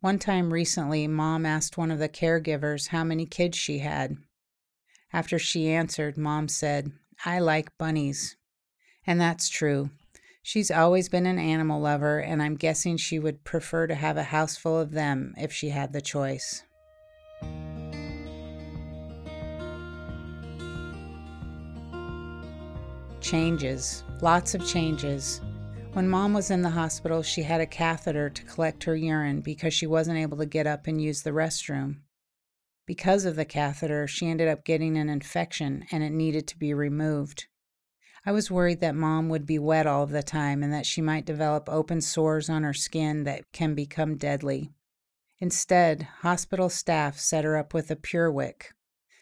One 0.00 0.18
time 0.18 0.52
recently, 0.52 1.08
mom 1.08 1.44
asked 1.44 1.76
one 1.76 1.90
of 1.90 1.98
the 1.98 2.08
caregivers 2.08 2.88
how 2.88 3.02
many 3.02 3.26
kids 3.26 3.58
she 3.58 3.80
had. 3.80 4.16
After 5.12 5.38
she 5.38 5.68
answered, 5.68 6.16
mom 6.16 6.48
said, 6.48 6.92
I 7.24 7.40
like 7.40 7.76
bunnies. 7.78 8.36
And 9.06 9.20
that's 9.20 9.48
true. 9.48 9.90
She's 10.42 10.70
always 10.70 11.08
been 11.08 11.26
an 11.26 11.38
animal 11.38 11.80
lover, 11.80 12.20
and 12.20 12.42
I'm 12.42 12.54
guessing 12.54 12.96
she 12.96 13.18
would 13.18 13.44
prefer 13.44 13.86
to 13.86 13.94
have 13.94 14.16
a 14.16 14.22
house 14.24 14.56
full 14.56 14.78
of 14.78 14.92
them 14.92 15.34
if 15.36 15.52
she 15.52 15.70
had 15.70 15.92
the 15.92 16.00
choice. 16.00 16.62
Changes. 23.28 24.04
Lots 24.22 24.54
of 24.54 24.66
changes. 24.66 25.42
When 25.92 26.08
mom 26.08 26.32
was 26.32 26.50
in 26.50 26.62
the 26.62 26.70
hospital, 26.70 27.22
she 27.22 27.42
had 27.42 27.60
a 27.60 27.66
catheter 27.66 28.30
to 28.30 28.42
collect 28.44 28.84
her 28.84 28.96
urine 28.96 29.42
because 29.42 29.74
she 29.74 29.86
wasn't 29.86 30.16
able 30.16 30.38
to 30.38 30.46
get 30.46 30.66
up 30.66 30.86
and 30.86 30.98
use 30.98 31.22
the 31.22 31.32
restroom. 31.32 31.96
Because 32.86 33.26
of 33.26 33.36
the 33.36 33.44
catheter, 33.44 34.06
she 34.06 34.30
ended 34.30 34.48
up 34.48 34.64
getting 34.64 34.96
an 34.96 35.10
infection 35.10 35.84
and 35.90 36.02
it 36.02 36.08
needed 36.10 36.48
to 36.48 36.58
be 36.58 36.72
removed. 36.72 37.48
I 38.24 38.32
was 38.32 38.50
worried 38.50 38.80
that 38.80 38.94
mom 38.94 39.28
would 39.28 39.44
be 39.44 39.58
wet 39.58 39.86
all 39.86 40.06
the 40.06 40.22
time 40.22 40.62
and 40.62 40.72
that 40.72 40.86
she 40.86 41.02
might 41.02 41.26
develop 41.26 41.68
open 41.68 42.00
sores 42.00 42.48
on 42.48 42.62
her 42.62 42.72
skin 42.72 43.24
that 43.24 43.52
can 43.52 43.74
become 43.74 44.16
deadly. 44.16 44.72
Instead, 45.38 46.08
hospital 46.20 46.70
staff 46.70 47.18
set 47.18 47.44
her 47.44 47.58
up 47.58 47.74
with 47.74 47.90
a 47.90 47.96
PureWick, 47.96 48.68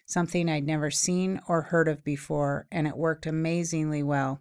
something 0.07 0.49
I'd 0.49 0.67
never 0.67 0.91
seen 0.91 1.41
or 1.47 1.63
heard 1.63 1.89
of 1.89 2.03
before, 2.03 2.67
and 2.73 2.87
it 2.87 2.97
worked 2.97 3.27
amazingly 3.27 4.03
well. 4.03 4.41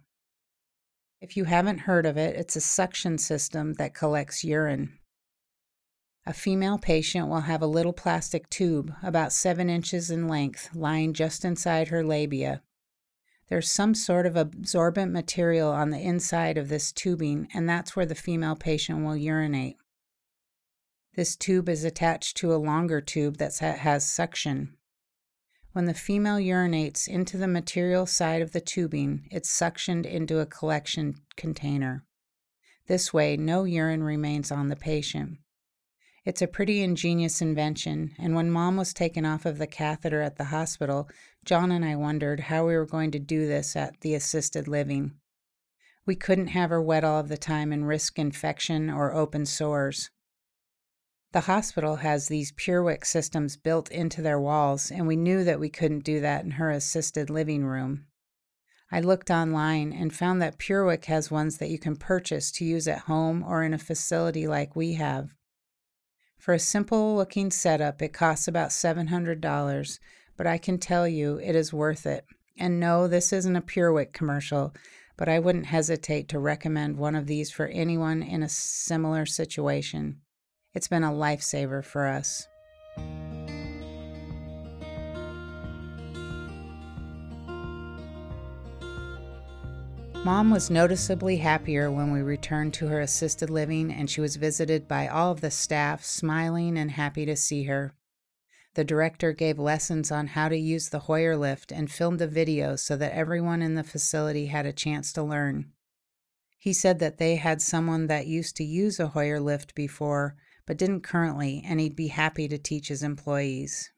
If 1.20 1.36
you 1.36 1.44
haven't 1.44 1.80
heard 1.80 2.06
of 2.06 2.16
it, 2.16 2.36
it's 2.36 2.56
a 2.56 2.60
suction 2.60 3.18
system 3.18 3.74
that 3.74 3.94
collects 3.94 4.42
urine. 4.42 4.98
A 6.24 6.32
female 6.32 6.78
patient 6.78 7.28
will 7.28 7.42
have 7.42 7.62
a 7.62 7.66
little 7.66 7.92
plastic 7.92 8.48
tube, 8.48 8.92
about 9.02 9.32
seven 9.32 9.68
inches 9.68 10.10
in 10.10 10.26
length, 10.26 10.70
lying 10.74 11.12
just 11.12 11.44
inside 11.44 11.88
her 11.88 12.02
labia, 12.02 12.62
there's 13.48 13.70
some 13.70 13.94
sort 13.94 14.26
of 14.26 14.34
absorbent 14.36 15.12
material 15.12 15.70
on 15.70 15.90
the 15.90 16.00
inside 16.00 16.58
of 16.58 16.68
this 16.68 16.90
tubing, 16.90 17.48
and 17.54 17.68
that's 17.68 17.94
where 17.94 18.06
the 18.06 18.16
female 18.16 18.56
patient 18.56 19.04
will 19.04 19.16
urinate. 19.16 19.76
This 21.14 21.36
tube 21.36 21.68
is 21.68 21.84
attached 21.84 22.36
to 22.38 22.52
a 22.52 22.56
longer 22.56 23.00
tube 23.00 23.36
that 23.38 23.56
has 23.58 24.04
suction. 24.04 24.75
When 25.76 25.84
the 25.84 25.92
female 25.92 26.38
urinates 26.38 27.06
into 27.06 27.36
the 27.36 27.46
material 27.46 28.06
side 28.06 28.40
of 28.40 28.52
the 28.52 28.62
tubing, 28.62 29.28
it's 29.30 29.54
suctioned 29.54 30.06
into 30.06 30.38
a 30.38 30.46
collection 30.46 31.16
container. 31.36 32.02
This 32.86 33.12
way, 33.12 33.36
no 33.36 33.64
urine 33.64 34.02
remains 34.02 34.50
on 34.50 34.68
the 34.68 34.74
patient. 34.74 35.36
It's 36.24 36.40
a 36.40 36.46
pretty 36.46 36.80
ingenious 36.80 37.42
invention, 37.42 38.14
and 38.18 38.34
when 38.34 38.50
mom 38.50 38.78
was 38.78 38.94
taken 38.94 39.26
off 39.26 39.44
of 39.44 39.58
the 39.58 39.66
catheter 39.66 40.22
at 40.22 40.36
the 40.36 40.44
hospital, 40.44 41.10
John 41.44 41.70
and 41.70 41.84
I 41.84 41.94
wondered 41.94 42.40
how 42.40 42.66
we 42.66 42.74
were 42.74 42.86
going 42.86 43.10
to 43.10 43.18
do 43.18 43.46
this 43.46 43.76
at 43.76 44.00
the 44.00 44.14
assisted 44.14 44.66
living. 44.66 45.12
We 46.06 46.16
couldn't 46.16 46.46
have 46.46 46.70
her 46.70 46.80
wet 46.80 47.04
all 47.04 47.20
of 47.20 47.28
the 47.28 47.36
time 47.36 47.70
and 47.70 47.86
risk 47.86 48.18
infection 48.18 48.88
or 48.88 49.12
open 49.12 49.44
sores. 49.44 50.08
The 51.32 51.40
hospital 51.40 51.96
has 51.96 52.28
these 52.28 52.52
PureWick 52.52 53.04
systems 53.04 53.56
built 53.56 53.90
into 53.90 54.22
their 54.22 54.40
walls, 54.40 54.90
and 54.90 55.06
we 55.06 55.16
knew 55.16 55.44
that 55.44 55.60
we 55.60 55.68
couldn't 55.68 56.04
do 56.04 56.20
that 56.20 56.44
in 56.44 56.52
her 56.52 56.70
assisted 56.70 57.28
living 57.28 57.64
room. 57.64 58.06
I 58.90 59.00
looked 59.00 59.30
online 59.30 59.92
and 59.92 60.14
found 60.14 60.40
that 60.40 60.58
PureWick 60.58 61.06
has 61.06 61.30
ones 61.30 61.58
that 61.58 61.70
you 61.70 61.78
can 61.78 61.96
purchase 61.96 62.52
to 62.52 62.64
use 62.64 62.86
at 62.86 63.00
home 63.00 63.42
or 63.42 63.64
in 63.64 63.74
a 63.74 63.78
facility 63.78 64.46
like 64.46 64.76
we 64.76 64.94
have. 64.94 65.34
For 66.38 66.54
a 66.54 66.60
simple 66.60 67.16
looking 67.16 67.50
setup, 67.50 68.00
it 68.00 68.12
costs 68.12 68.46
about 68.46 68.70
$700, 68.70 69.98
but 70.36 70.46
I 70.46 70.58
can 70.58 70.78
tell 70.78 71.08
you 71.08 71.38
it 71.38 71.56
is 71.56 71.72
worth 71.72 72.06
it. 72.06 72.24
And 72.56 72.78
no, 72.78 73.08
this 73.08 73.32
isn't 73.32 73.56
a 73.56 73.60
PureWick 73.60 74.12
commercial, 74.12 74.72
but 75.16 75.28
I 75.28 75.40
wouldn't 75.40 75.66
hesitate 75.66 76.28
to 76.28 76.38
recommend 76.38 76.96
one 76.96 77.16
of 77.16 77.26
these 77.26 77.50
for 77.50 77.66
anyone 77.66 78.22
in 78.22 78.42
a 78.42 78.48
similar 78.48 79.26
situation. 79.26 80.20
It's 80.76 80.88
been 80.88 81.04
a 81.04 81.10
lifesaver 81.10 81.82
for 81.82 82.06
us. 82.06 82.48
Mom 90.22 90.50
was 90.50 90.68
noticeably 90.68 91.38
happier 91.38 91.90
when 91.90 92.12
we 92.12 92.20
returned 92.20 92.74
to 92.74 92.88
her 92.88 93.00
assisted 93.00 93.48
living 93.48 93.90
and 93.90 94.10
she 94.10 94.20
was 94.20 94.36
visited 94.36 94.86
by 94.86 95.08
all 95.08 95.32
of 95.32 95.40
the 95.40 95.50
staff, 95.50 96.04
smiling 96.04 96.76
and 96.76 96.90
happy 96.90 97.24
to 97.24 97.36
see 97.36 97.62
her. 97.62 97.94
The 98.74 98.84
director 98.84 99.32
gave 99.32 99.58
lessons 99.58 100.12
on 100.12 100.26
how 100.26 100.50
to 100.50 100.58
use 100.58 100.90
the 100.90 100.98
Hoyer 100.98 101.38
lift 101.38 101.72
and 101.72 101.90
filmed 101.90 102.20
a 102.20 102.26
video 102.26 102.76
so 102.76 102.98
that 102.98 103.14
everyone 103.14 103.62
in 103.62 103.76
the 103.76 103.82
facility 103.82 104.48
had 104.48 104.66
a 104.66 104.74
chance 104.74 105.10
to 105.14 105.22
learn. 105.22 105.72
He 106.58 106.74
said 106.74 106.98
that 106.98 107.16
they 107.16 107.36
had 107.36 107.62
someone 107.62 108.08
that 108.08 108.26
used 108.26 108.56
to 108.56 108.64
use 108.64 109.00
a 109.00 109.08
Hoyer 109.08 109.40
lift 109.40 109.74
before, 109.74 110.36
but 110.66 110.76
didn't 110.76 111.02
currently, 111.02 111.62
and 111.64 111.80
he'd 111.80 111.96
be 111.96 112.08
happy 112.08 112.48
to 112.48 112.58
teach 112.58 112.88
his 112.88 113.02
employees. 113.02 113.90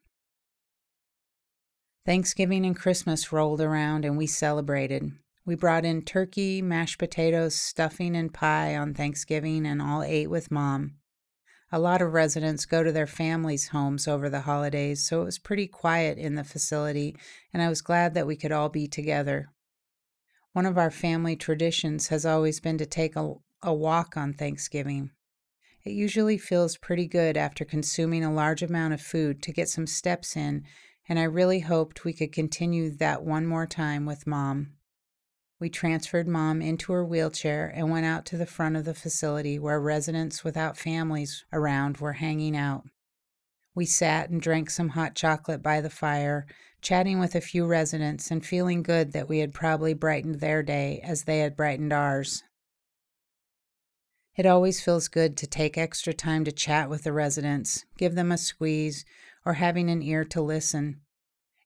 Thanksgiving 2.05 2.65
and 2.65 2.75
Christmas 2.75 3.31
rolled 3.31 3.61
around 3.61 4.05
and 4.05 4.17
we 4.17 4.27
celebrated. 4.27 5.11
We 5.45 5.55
brought 5.55 5.85
in 5.85 6.03
turkey, 6.03 6.61
mashed 6.61 6.99
potatoes, 6.99 7.55
stuffing, 7.55 8.15
and 8.15 8.33
pie 8.33 8.75
on 8.75 8.93
Thanksgiving 8.93 9.65
and 9.65 9.81
all 9.81 10.03
ate 10.03 10.29
with 10.29 10.51
mom. 10.51 10.95
A 11.71 11.79
lot 11.79 12.01
of 12.01 12.13
residents 12.13 12.65
go 12.65 12.83
to 12.83 12.91
their 12.91 13.05
families' 13.05 13.67
homes 13.67 14.07
over 14.07 14.29
the 14.29 14.41
holidays, 14.41 15.07
so 15.07 15.21
it 15.21 15.25
was 15.25 15.37
pretty 15.37 15.67
quiet 15.67 16.17
in 16.17 16.33
the 16.33 16.43
facility, 16.43 17.15
and 17.53 17.61
I 17.61 17.69
was 17.69 17.81
glad 17.81 18.15
that 18.15 18.25
we 18.25 18.35
could 18.35 18.51
all 18.51 18.69
be 18.69 18.87
together. 18.87 19.49
One 20.53 20.65
of 20.65 20.79
our 20.79 20.89
family 20.89 21.35
traditions 21.35 22.07
has 22.07 22.25
always 22.25 22.59
been 22.59 22.79
to 22.79 22.87
take 22.87 23.15
a, 23.15 23.35
a 23.61 23.73
walk 23.73 24.17
on 24.17 24.33
Thanksgiving. 24.33 25.11
It 25.85 25.91
usually 25.91 26.37
feels 26.37 26.77
pretty 26.77 27.07
good 27.07 27.37
after 27.37 27.63
consuming 27.63 28.23
a 28.23 28.33
large 28.33 28.61
amount 28.61 28.93
of 28.93 29.01
food 29.01 29.41
to 29.43 29.53
get 29.53 29.69
some 29.69 29.87
steps 29.87 30.35
in, 30.35 30.63
and 31.07 31.17
I 31.17 31.23
really 31.23 31.61
hoped 31.61 32.03
we 32.03 32.13
could 32.13 32.31
continue 32.31 32.89
that 32.97 33.23
one 33.23 33.45
more 33.45 33.65
time 33.65 34.05
with 34.05 34.27
Mom. 34.27 34.73
We 35.59 35.69
transferred 35.69 36.27
mom 36.27 36.61
into 36.61 36.93
her 36.93 37.03
wheelchair 37.03 37.71
and 37.75 37.91
went 37.91 38.05
out 38.05 38.25
to 38.27 38.37
the 38.37 38.45
front 38.45 38.77
of 38.77 38.85
the 38.85 38.93
facility 38.93 39.59
where 39.59 39.79
residents 39.79 40.43
without 40.43 40.77
families 40.77 41.43
around 41.51 41.97
were 41.97 42.13
hanging 42.13 42.55
out. 42.55 42.83
We 43.75 43.85
sat 43.85 44.29
and 44.29 44.41
drank 44.41 44.69
some 44.69 44.89
hot 44.89 45.15
chocolate 45.15 45.61
by 45.61 45.81
the 45.81 45.89
fire, 45.89 46.47
chatting 46.81 47.19
with 47.19 47.35
a 47.35 47.41
few 47.41 47.65
residents 47.65 48.31
and 48.31 48.45
feeling 48.45 48.83
good 48.83 49.11
that 49.11 49.27
we 49.27 49.39
had 49.39 49.53
probably 49.53 49.93
brightened 49.93 50.39
their 50.39 50.63
day 50.63 51.01
as 51.03 51.23
they 51.23 51.39
had 51.39 51.57
brightened 51.57 51.91
ours. 51.91 52.43
It 54.39 54.45
always 54.45 54.79
feels 54.79 55.09
good 55.09 55.35
to 55.35 55.47
take 55.47 55.77
extra 55.77 56.13
time 56.13 56.45
to 56.45 56.53
chat 56.53 56.89
with 56.89 57.03
the 57.03 57.11
residents, 57.11 57.83
give 57.97 58.15
them 58.15 58.31
a 58.31 58.37
squeeze, 58.37 59.03
or 59.45 59.55
having 59.55 59.89
an 59.89 60.01
ear 60.01 60.23
to 60.23 60.41
listen. 60.41 61.01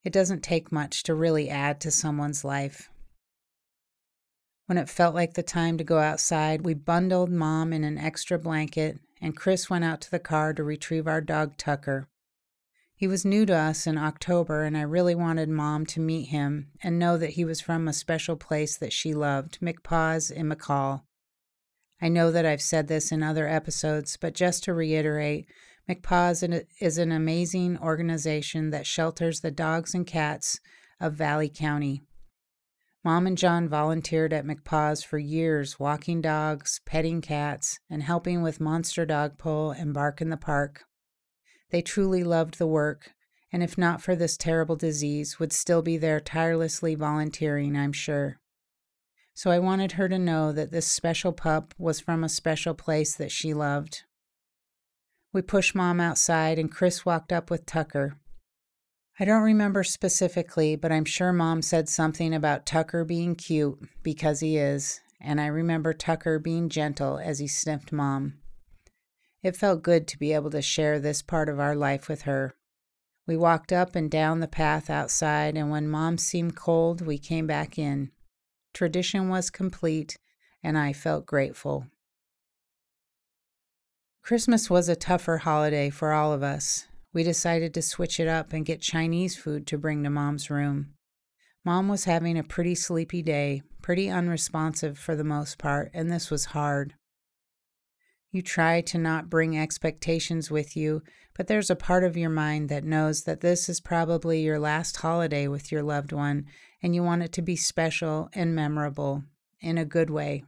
It 0.04 0.12
doesn't 0.12 0.42
take 0.42 0.72
much 0.72 1.04
to 1.04 1.14
really 1.14 1.52
add 1.52 1.80
to 1.82 1.92
someone's 1.92 2.44
life. 2.44 2.90
When 4.66 4.80
it 4.80 4.90
felt 4.90 5.14
like 5.14 5.36
the 5.36 5.44
time 5.44 5.78
to 5.78 5.84
go 5.84 6.00
outside, 6.00 6.66
we 6.66 6.74
bundled 6.74 7.30
Mom 7.30 7.74
in 7.74 7.84
an 7.84 8.00
extra 8.00 8.40
blanket, 8.40 8.98
and 9.22 9.38
Chris 9.38 9.70
went 9.70 9.86
out 9.86 10.02
to 10.02 10.10
the 10.10 10.18
car 10.18 10.52
to 10.56 10.64
retrieve 10.64 11.06
our 11.08 11.22
dog 11.22 11.58
Tucker. 11.58 12.08
He 12.96 13.06
was 13.06 13.24
new 13.24 13.46
to 13.46 13.54
us 13.54 13.86
in 13.86 14.00
October, 14.00 14.64
and 14.64 14.76
I 14.76 14.82
really 14.82 15.14
wanted 15.14 15.48
Mom 15.48 15.86
to 15.86 16.00
meet 16.00 16.30
him 16.30 16.72
and 16.82 16.98
know 16.98 17.20
that 17.20 17.34
he 17.34 17.46
was 17.46 17.62
from 17.62 17.88
a 17.88 17.94
special 17.94 18.36
place 18.36 18.76
that 18.78 18.94
she 18.94 19.14
loved, 19.14 19.60
McPaws 19.62 20.32
in 20.32 20.50
McCall. 20.50 21.04
I 22.04 22.10
know 22.10 22.32
that 22.32 22.46
I've 22.46 22.62
said 22.62 22.90
this 22.90 23.14
in 23.14 23.24
other 23.24 23.48
episodes, 23.48 24.18
but 24.18 24.34
just 24.34 24.66
to 24.66 24.74
reiterate, 24.74 25.48
McPaws 25.90 26.66
is 26.82 26.98
an 26.98 27.14
amazing 27.14 27.78
organization 27.78 28.72
that 28.72 28.86
shelters 28.86 29.40
the 29.40 29.52
dogs 29.52 29.94
and 29.94 30.06
cats 30.06 30.60
of 31.00 31.14
Valley 31.14 31.48
County. 31.48 32.02
Mom 33.06 33.26
and 33.26 33.38
John 33.38 33.70
volunteered 33.70 34.34
at 34.34 34.46
McPaws 34.46 35.06
for 35.06 35.18
years, 35.18 35.80
walking 35.80 36.20
dogs, 36.20 36.82
petting 36.86 37.22
cats, 37.22 37.80
and 37.90 38.04
helping 38.04 38.42
with 38.42 38.60
Monster 38.60 39.06
Dog 39.06 39.38
Pull 39.38 39.72
and 39.72 39.94
Bark 39.94 40.20
in 40.20 40.30
the 40.30 40.36
Park. 40.36 40.84
They 41.70 41.82
truly 41.82 42.26
loved 42.26 42.58
the 42.58 42.68
work, 42.68 43.12
and 43.50 43.64
if 43.64 43.78
not 43.78 44.02
for 44.02 44.14
this 44.14 44.36
terrible 44.36 44.76
disease, 44.76 45.40
would 45.40 45.54
still 45.54 45.82
be 45.82 45.96
there 45.96 46.20
tirelessly 46.20 46.96
volunteering, 46.96 47.78
I'm 47.78 47.94
sure. 47.94 48.42
So 49.34 49.50
I 49.52 49.60
wanted 49.60 49.94
her 49.94 50.08
to 50.10 50.20
know 50.20 50.52
that 50.52 50.72
this 50.72 50.88
special 50.88 51.34
pup 51.34 51.74
was 51.78 52.00
from 52.00 52.24
a 52.24 52.30
special 52.30 52.74
place 52.74 53.16
that 53.16 53.32
she 53.32 53.54
loved. 53.54 54.04
We 55.34 55.42
pushed 55.42 55.74
Mom 55.74 56.00
outside, 56.00 56.60
and 56.60 56.72
Chris 56.72 57.06
walked 57.06 57.34
up 57.34 57.50
with 57.50 57.66
Tucker. 57.66 58.20
I 59.20 59.26
don't 59.26 59.44
remember 59.44 59.84
specifically, 59.84 60.76
but 60.76 60.92
I'm 60.92 61.06
sure 61.06 61.32
mom 61.32 61.62
said 61.62 61.88
something 61.88 62.34
about 62.34 62.66
Tucker 62.66 63.06
being 63.06 63.36
cute 63.36 63.80
because 64.02 64.40
he 64.40 64.58
is, 64.58 65.02
and 65.22 65.40
I 65.40 65.48
remember 65.48 65.94
Tucker 65.94 66.40
being 66.40 66.70
gentle 66.70 67.20
as 67.20 67.40
he 67.40 67.48
sniffed 67.48 67.92
mom. 67.92 68.40
It 69.44 69.56
felt 69.56 69.84
good 69.84 70.08
to 70.08 70.18
be 70.18 70.34
able 70.34 70.50
to 70.52 70.62
share 70.62 71.00
this 71.00 71.22
part 71.22 71.50
of 71.50 71.60
our 71.60 71.76
life 71.76 72.08
with 72.08 72.24
her. 72.24 72.56
We 73.28 73.38
walked 73.38 73.72
up 73.72 73.96
and 73.96 74.10
down 74.10 74.40
the 74.40 74.48
path 74.48 74.90
outside, 74.90 75.58
and 75.58 75.70
when 75.70 75.88
mom 75.88 76.18
seemed 76.18 76.56
cold, 76.56 77.02
we 77.06 77.18
came 77.18 77.46
back 77.46 77.78
in. 77.78 78.12
Tradition 78.74 79.30
was 79.30 79.50
complete, 79.50 80.18
and 80.64 80.78
I 80.78 80.94
felt 80.94 81.26
grateful. 81.26 81.88
Christmas 84.24 84.70
was 84.70 84.90
a 84.90 84.96
tougher 84.96 85.40
holiday 85.40 85.90
for 85.90 86.12
all 86.12 86.34
of 86.34 86.44
us. 86.44 86.88
We 87.14 87.24
decided 87.24 87.74
to 87.74 87.82
switch 87.82 88.20
it 88.20 88.28
up 88.28 88.54
and 88.54 88.66
get 88.66 88.82
Chinese 88.82 89.36
food 89.36 89.68
to 89.68 89.78
bring 89.78 90.04
to 90.04 90.10
Mom's 90.10 90.50
room. 90.50 90.94
Mom 91.66 91.88
was 91.88 92.06
having 92.06 92.38
a 92.38 92.44
pretty 92.44 92.74
sleepy 92.74 93.22
day, 93.22 93.62
pretty 93.82 94.10
unresponsive 94.10 94.98
for 94.98 95.16
the 95.16 95.24
most 95.24 95.58
part, 95.58 95.92
and 95.94 96.12
this 96.12 96.32
was 96.32 96.46
hard. 96.46 96.96
You 98.32 98.42
try 98.42 98.82
to 98.82 98.98
not 98.98 99.30
bring 99.30 99.58
expectations 99.58 100.50
with 100.50 100.76
you, 100.76 101.04
but 101.36 101.48
there's 101.48 101.70
a 101.70 101.76
part 101.76 102.04
of 102.04 102.18
your 102.18 102.32
mind 102.32 102.68
that 102.70 102.84
knows 102.84 103.24
that 103.24 103.42
this 103.42 103.70
is 103.70 103.80
probably 103.80 104.42
your 104.42 104.58
last 104.58 104.98
holiday 104.98 105.48
with 105.48 105.72
your 105.72 105.84
loved 105.84 106.12
one, 106.12 106.48
and 106.84 106.94
you 106.94 107.02
want 107.02 107.24
it 107.24 107.32
to 107.32 107.42
be 107.42 107.56
special 107.56 108.30
and 108.34 108.54
memorable 108.54 109.24
in 109.62 109.78
a 109.78 109.86
good 109.86 110.10
way. 110.10 110.44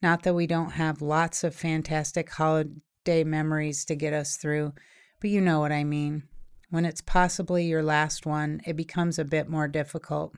Not 0.00 0.22
that 0.22 0.34
we 0.34 0.46
don't 0.46 0.72
have 0.72 1.02
lots 1.02 1.42
of 1.42 1.54
fantastic 1.54 2.30
holiday 2.30 3.24
memories 3.24 3.84
to 3.86 3.96
get 3.96 4.12
us 4.12 4.36
through, 4.36 4.72
but 5.20 5.30
you 5.30 5.40
know 5.40 5.58
what 5.58 5.72
I 5.72 5.82
mean. 5.82 6.22
When 6.70 6.84
it's 6.84 7.00
possibly 7.00 7.64
your 7.66 7.82
last 7.82 8.24
one, 8.24 8.60
it 8.64 8.76
becomes 8.76 9.18
a 9.18 9.24
bit 9.24 9.48
more 9.48 9.66
difficult. 9.66 10.34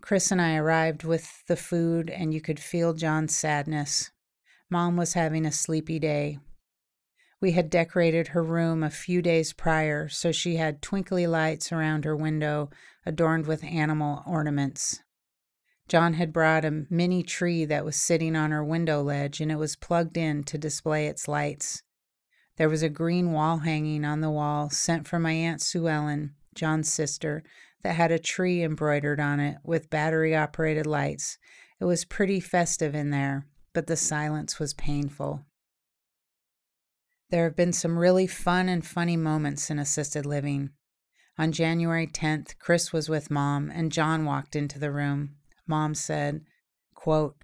Chris 0.00 0.30
and 0.30 0.40
I 0.40 0.56
arrived 0.56 1.04
with 1.04 1.44
the 1.46 1.56
food, 1.56 2.10
and 2.10 2.32
you 2.32 2.40
could 2.40 2.60
feel 2.60 2.94
John's 2.94 3.36
sadness. 3.36 4.10
Mom 4.70 4.96
was 4.96 5.14
having 5.14 5.46
a 5.46 5.52
sleepy 5.52 5.98
day. 5.98 6.38
We 7.40 7.52
had 7.52 7.70
decorated 7.70 8.28
her 8.28 8.42
room 8.42 8.82
a 8.82 8.90
few 8.90 9.20
days 9.20 9.52
prior, 9.52 10.08
so 10.08 10.32
she 10.32 10.56
had 10.56 10.80
twinkly 10.80 11.26
lights 11.26 11.70
around 11.70 12.04
her 12.04 12.16
window 12.16 12.70
adorned 13.06 13.46
with 13.46 13.64
animal 13.64 14.22
ornaments. 14.26 15.00
John 15.88 16.14
had 16.14 16.32
brought 16.32 16.64
a 16.64 16.84
mini 16.90 17.22
tree 17.22 17.64
that 17.64 17.84
was 17.84 17.94
sitting 17.94 18.34
on 18.34 18.50
her 18.50 18.64
window 18.64 19.02
ledge, 19.02 19.40
and 19.40 19.52
it 19.52 19.56
was 19.56 19.76
plugged 19.76 20.16
in 20.16 20.42
to 20.44 20.58
display 20.58 21.06
its 21.06 21.28
lights. 21.28 21.82
There 22.56 22.68
was 22.68 22.82
a 22.82 22.88
green 22.88 23.32
wall 23.32 23.58
hanging 23.58 24.04
on 24.04 24.20
the 24.20 24.30
wall 24.30 24.68
sent 24.68 25.06
from 25.06 25.22
my 25.22 25.32
Aunt 25.32 25.62
Sue 25.62 25.88
Ellen, 25.88 26.34
John's 26.54 26.92
sister, 26.92 27.44
that 27.82 27.94
had 27.94 28.10
a 28.10 28.18
tree 28.18 28.64
embroidered 28.64 29.20
on 29.20 29.38
it 29.38 29.58
with 29.62 29.90
battery 29.90 30.34
operated 30.34 30.86
lights. 30.86 31.38
It 31.78 31.84
was 31.84 32.04
pretty 32.04 32.40
festive 32.40 32.94
in 32.94 33.10
there, 33.10 33.46
but 33.72 33.86
the 33.86 33.96
silence 33.96 34.58
was 34.58 34.74
painful. 34.74 35.44
There 37.30 37.44
have 37.44 37.56
been 37.56 37.72
some 37.72 37.98
really 37.98 38.26
fun 38.26 38.68
and 38.68 38.84
funny 38.84 39.16
moments 39.16 39.70
in 39.70 39.78
assisted 39.78 40.26
living. 40.26 40.70
On 41.38 41.52
January 41.52 42.06
10th, 42.06 42.58
Chris 42.58 42.92
was 42.92 43.08
with 43.08 43.30
Mom, 43.30 43.70
and 43.70 43.92
John 43.92 44.24
walked 44.24 44.56
into 44.56 44.78
the 44.78 44.90
room. 44.90 45.36
Mom 45.66 45.94
said, 45.94 46.42
quote, 46.94 47.36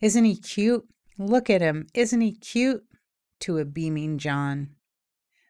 Isn't 0.00 0.24
he 0.24 0.36
cute? 0.36 0.86
Look 1.18 1.50
at 1.50 1.60
him. 1.60 1.86
Isn't 1.94 2.20
he 2.20 2.32
cute? 2.32 2.84
to 3.40 3.58
a 3.58 3.64
beaming 3.64 4.18
John. 4.18 4.70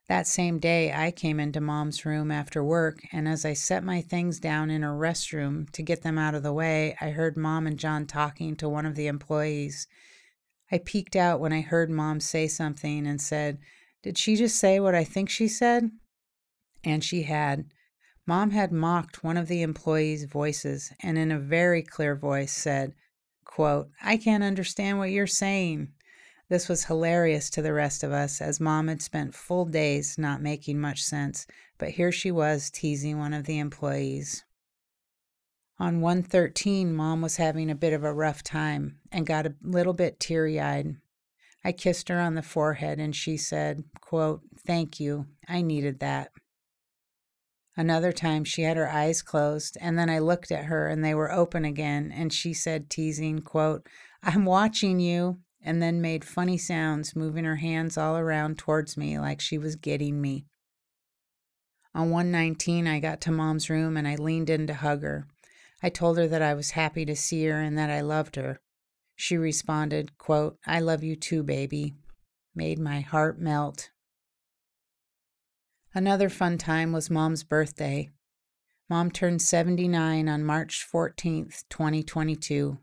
That 0.08 0.26
same 0.26 0.58
day, 0.58 0.92
I 0.92 1.10
came 1.10 1.40
into 1.40 1.60
mom's 1.60 2.04
room 2.04 2.30
after 2.30 2.62
work, 2.62 3.00
and 3.12 3.26
as 3.26 3.44
I 3.44 3.54
set 3.54 3.82
my 3.82 4.00
things 4.00 4.38
down 4.38 4.70
in 4.70 4.82
her 4.82 4.96
restroom 4.96 5.68
to 5.72 5.82
get 5.82 6.02
them 6.02 6.16
out 6.16 6.34
of 6.34 6.44
the 6.44 6.52
way, 6.52 6.96
I 7.00 7.10
heard 7.10 7.36
mom 7.36 7.66
and 7.66 7.78
John 7.78 8.06
talking 8.06 8.54
to 8.56 8.68
one 8.68 8.86
of 8.86 8.94
the 8.94 9.08
employees. 9.08 9.88
I 10.70 10.78
peeked 10.78 11.16
out 11.16 11.40
when 11.40 11.52
I 11.52 11.60
heard 11.60 11.90
mom 11.90 12.20
say 12.20 12.46
something 12.46 13.06
and 13.06 13.20
said, 13.20 13.58
Did 14.02 14.16
she 14.16 14.36
just 14.36 14.58
say 14.58 14.78
what 14.78 14.94
I 14.94 15.02
think 15.02 15.28
she 15.28 15.48
said? 15.48 15.90
And 16.84 17.02
she 17.02 17.22
had. 17.22 17.66
Mom 18.26 18.50
had 18.50 18.72
mocked 18.72 19.22
one 19.22 19.36
of 19.36 19.46
the 19.46 19.62
employees' 19.62 20.24
voices 20.24 20.92
and 21.00 21.16
in 21.16 21.30
a 21.30 21.38
very 21.38 21.82
clear 21.82 22.16
voice 22.16 22.52
said, 22.52 22.92
quote, 23.44 23.88
I 24.02 24.16
can't 24.16 24.42
understand 24.42 24.98
what 24.98 25.10
you're 25.10 25.28
saying. 25.28 25.92
This 26.48 26.68
was 26.68 26.84
hilarious 26.84 27.50
to 27.50 27.62
the 27.62 27.72
rest 27.72 28.02
of 28.02 28.12
us, 28.12 28.40
as 28.40 28.60
Mom 28.60 28.88
had 28.88 29.00
spent 29.00 29.34
full 29.34 29.64
days 29.64 30.18
not 30.18 30.42
making 30.42 30.80
much 30.80 31.02
sense, 31.02 31.46
but 31.78 31.90
here 31.90 32.10
she 32.10 32.30
was 32.30 32.70
teasing 32.70 33.18
one 33.18 33.32
of 33.32 33.44
the 33.44 33.58
employees. 33.58 34.44
On 35.78 36.00
113, 36.00 36.92
Mom 36.92 37.20
was 37.20 37.36
having 37.36 37.70
a 37.70 37.74
bit 37.74 37.92
of 37.92 38.02
a 38.02 38.12
rough 38.12 38.42
time 38.42 38.98
and 39.12 39.26
got 39.26 39.46
a 39.46 39.54
little 39.62 39.92
bit 39.92 40.18
teary 40.18 40.58
eyed. 40.58 40.96
I 41.64 41.72
kissed 41.72 42.08
her 42.08 42.18
on 42.18 42.34
the 42.34 42.42
forehead 42.42 42.98
and 42.98 43.14
she 43.14 43.36
said, 43.36 43.84
quote, 44.00 44.40
Thank 44.66 44.98
you. 44.98 45.26
I 45.48 45.62
needed 45.62 46.00
that. 46.00 46.30
Another 47.76 48.12
time 48.12 48.44
she 48.44 48.62
had 48.62 48.76
her 48.76 48.88
eyes 48.88 49.20
closed, 49.20 49.76
and 49.80 49.98
then 49.98 50.08
I 50.08 50.18
looked 50.18 50.50
at 50.50 50.64
her 50.64 50.88
and 50.88 51.04
they 51.04 51.14
were 51.14 51.30
open 51.30 51.64
again, 51.64 52.10
and 52.14 52.32
she 52.32 52.54
said, 52.54 52.88
teasing, 52.88 53.40
quote, 53.40 53.86
I'm 54.22 54.44
watching 54.44 54.98
you 54.98 55.38
and 55.62 55.82
then 55.82 56.00
made 56.00 56.24
funny 56.24 56.56
sounds, 56.56 57.16
moving 57.16 57.44
her 57.44 57.56
hands 57.56 57.98
all 57.98 58.16
around 58.16 58.56
towards 58.56 58.96
me 58.96 59.18
like 59.18 59.40
she 59.40 59.58
was 59.58 59.74
getting 59.74 60.20
me. 60.20 60.46
On 61.94 62.10
119, 62.10 62.86
I 62.86 63.00
got 63.00 63.20
to 63.22 63.32
mom's 63.32 63.68
room 63.68 63.96
and 63.96 64.06
I 64.06 64.14
leaned 64.14 64.48
in 64.48 64.66
to 64.68 64.74
hug 64.74 65.02
her. 65.02 65.26
I 65.82 65.88
told 65.88 66.18
her 66.18 66.28
that 66.28 66.42
I 66.42 66.54
was 66.54 66.70
happy 66.72 67.04
to 67.04 67.16
see 67.16 67.44
her 67.46 67.60
and 67.60 67.76
that 67.76 67.90
I 67.90 68.00
loved 68.00 68.36
her. 68.36 68.60
She 69.16 69.36
responded, 69.36 70.16
quote, 70.18 70.58
I 70.66 70.80
love 70.80 71.02
you 71.02 71.16
too, 71.16 71.42
baby. 71.42 71.94
Made 72.54 72.78
my 72.78 73.00
heart 73.00 73.38
melt. 73.40 73.90
Another 75.96 76.28
fun 76.28 76.58
time 76.58 76.92
was 76.92 77.08
mom's 77.08 77.42
birthday. 77.42 78.10
Mom 78.90 79.10
turned 79.10 79.40
79 79.40 80.28
on 80.28 80.44
March 80.44 80.86
14th, 80.92 81.64
2022. 81.70 82.76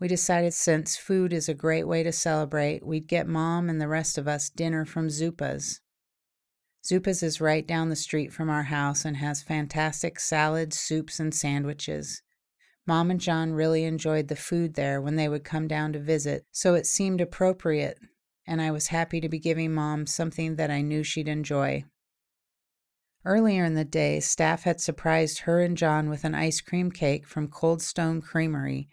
We 0.00 0.08
decided 0.08 0.54
since 0.54 0.96
food 0.96 1.34
is 1.34 1.50
a 1.50 1.52
great 1.52 1.86
way 1.86 2.02
to 2.02 2.10
celebrate, 2.10 2.86
we'd 2.86 3.06
get 3.06 3.28
mom 3.28 3.68
and 3.68 3.82
the 3.82 3.86
rest 3.86 4.16
of 4.16 4.26
us 4.26 4.48
dinner 4.48 4.86
from 4.86 5.10
Zupa's. 5.10 5.82
Zupa's 6.82 7.22
is 7.22 7.42
right 7.42 7.66
down 7.66 7.90
the 7.90 7.96
street 7.96 8.32
from 8.32 8.48
our 8.48 8.62
house 8.62 9.04
and 9.04 9.18
has 9.18 9.42
fantastic 9.42 10.18
salads, 10.18 10.80
soups, 10.80 11.20
and 11.20 11.34
sandwiches. 11.34 12.22
Mom 12.86 13.10
and 13.10 13.20
John 13.20 13.52
really 13.52 13.84
enjoyed 13.84 14.28
the 14.28 14.36
food 14.36 14.72
there 14.72 15.02
when 15.02 15.16
they 15.16 15.28
would 15.28 15.44
come 15.44 15.68
down 15.68 15.92
to 15.92 15.98
visit, 15.98 16.46
so 16.50 16.72
it 16.76 16.86
seemed 16.86 17.20
appropriate, 17.20 17.98
and 18.46 18.62
I 18.62 18.70
was 18.70 18.86
happy 18.86 19.20
to 19.20 19.28
be 19.28 19.38
giving 19.38 19.74
Mom 19.74 20.06
something 20.06 20.56
that 20.56 20.70
I 20.70 20.80
knew 20.80 21.02
she'd 21.02 21.28
enjoy. 21.28 21.84
Earlier 23.24 23.64
in 23.64 23.74
the 23.74 23.84
day, 23.84 24.18
staff 24.20 24.64
had 24.64 24.80
surprised 24.80 25.40
her 25.40 25.60
and 25.60 25.76
John 25.76 26.08
with 26.08 26.24
an 26.24 26.34
ice 26.34 26.60
cream 26.60 26.90
cake 26.90 27.26
from 27.26 27.48
Cold 27.48 27.80
Stone 27.80 28.22
Creamery 28.22 28.88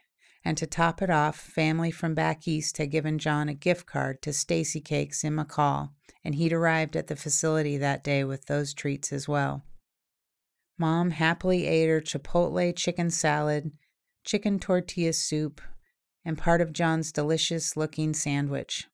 and 0.46 0.58
to 0.58 0.68
top 0.68 1.02
it 1.02 1.10
off, 1.10 1.38
family 1.38 1.92
from 1.92 2.14
back 2.14 2.48
east 2.48 2.78
had 2.78 2.92
given 2.92 3.20
John 3.20 3.50
a 3.50 3.54
gift 3.54 3.86
card 3.86 4.22
to 4.22 4.34
Stacy 4.34 4.80
Cakes 4.80 5.24
in 5.24 5.36
McCall, 5.36 5.90
and 6.24 6.36
he'd 6.36 6.54
arrived 6.54 6.96
at 6.96 7.08
the 7.08 7.16
facility 7.16 7.78
that 7.78 8.04
day 8.04 8.24
with 8.24 8.46
those 8.46 8.74
treats 8.74 9.12
as 9.12 9.28
well. 9.28 9.64
Mom 10.78 11.12
happily 11.12 11.68
ate 11.68 11.90
her 11.90 12.00
chipotle 12.00 12.74
chicken 12.76 13.10
salad, 13.10 13.72
chicken 14.24 14.60
tortilla 14.60 15.12
soup, 15.12 15.60
and 16.24 16.38
part 16.38 16.62
of 16.62 16.72
John's 16.72 17.12
delicious 17.12 17.76
looking 17.76 18.14
sandwich. 18.14 18.88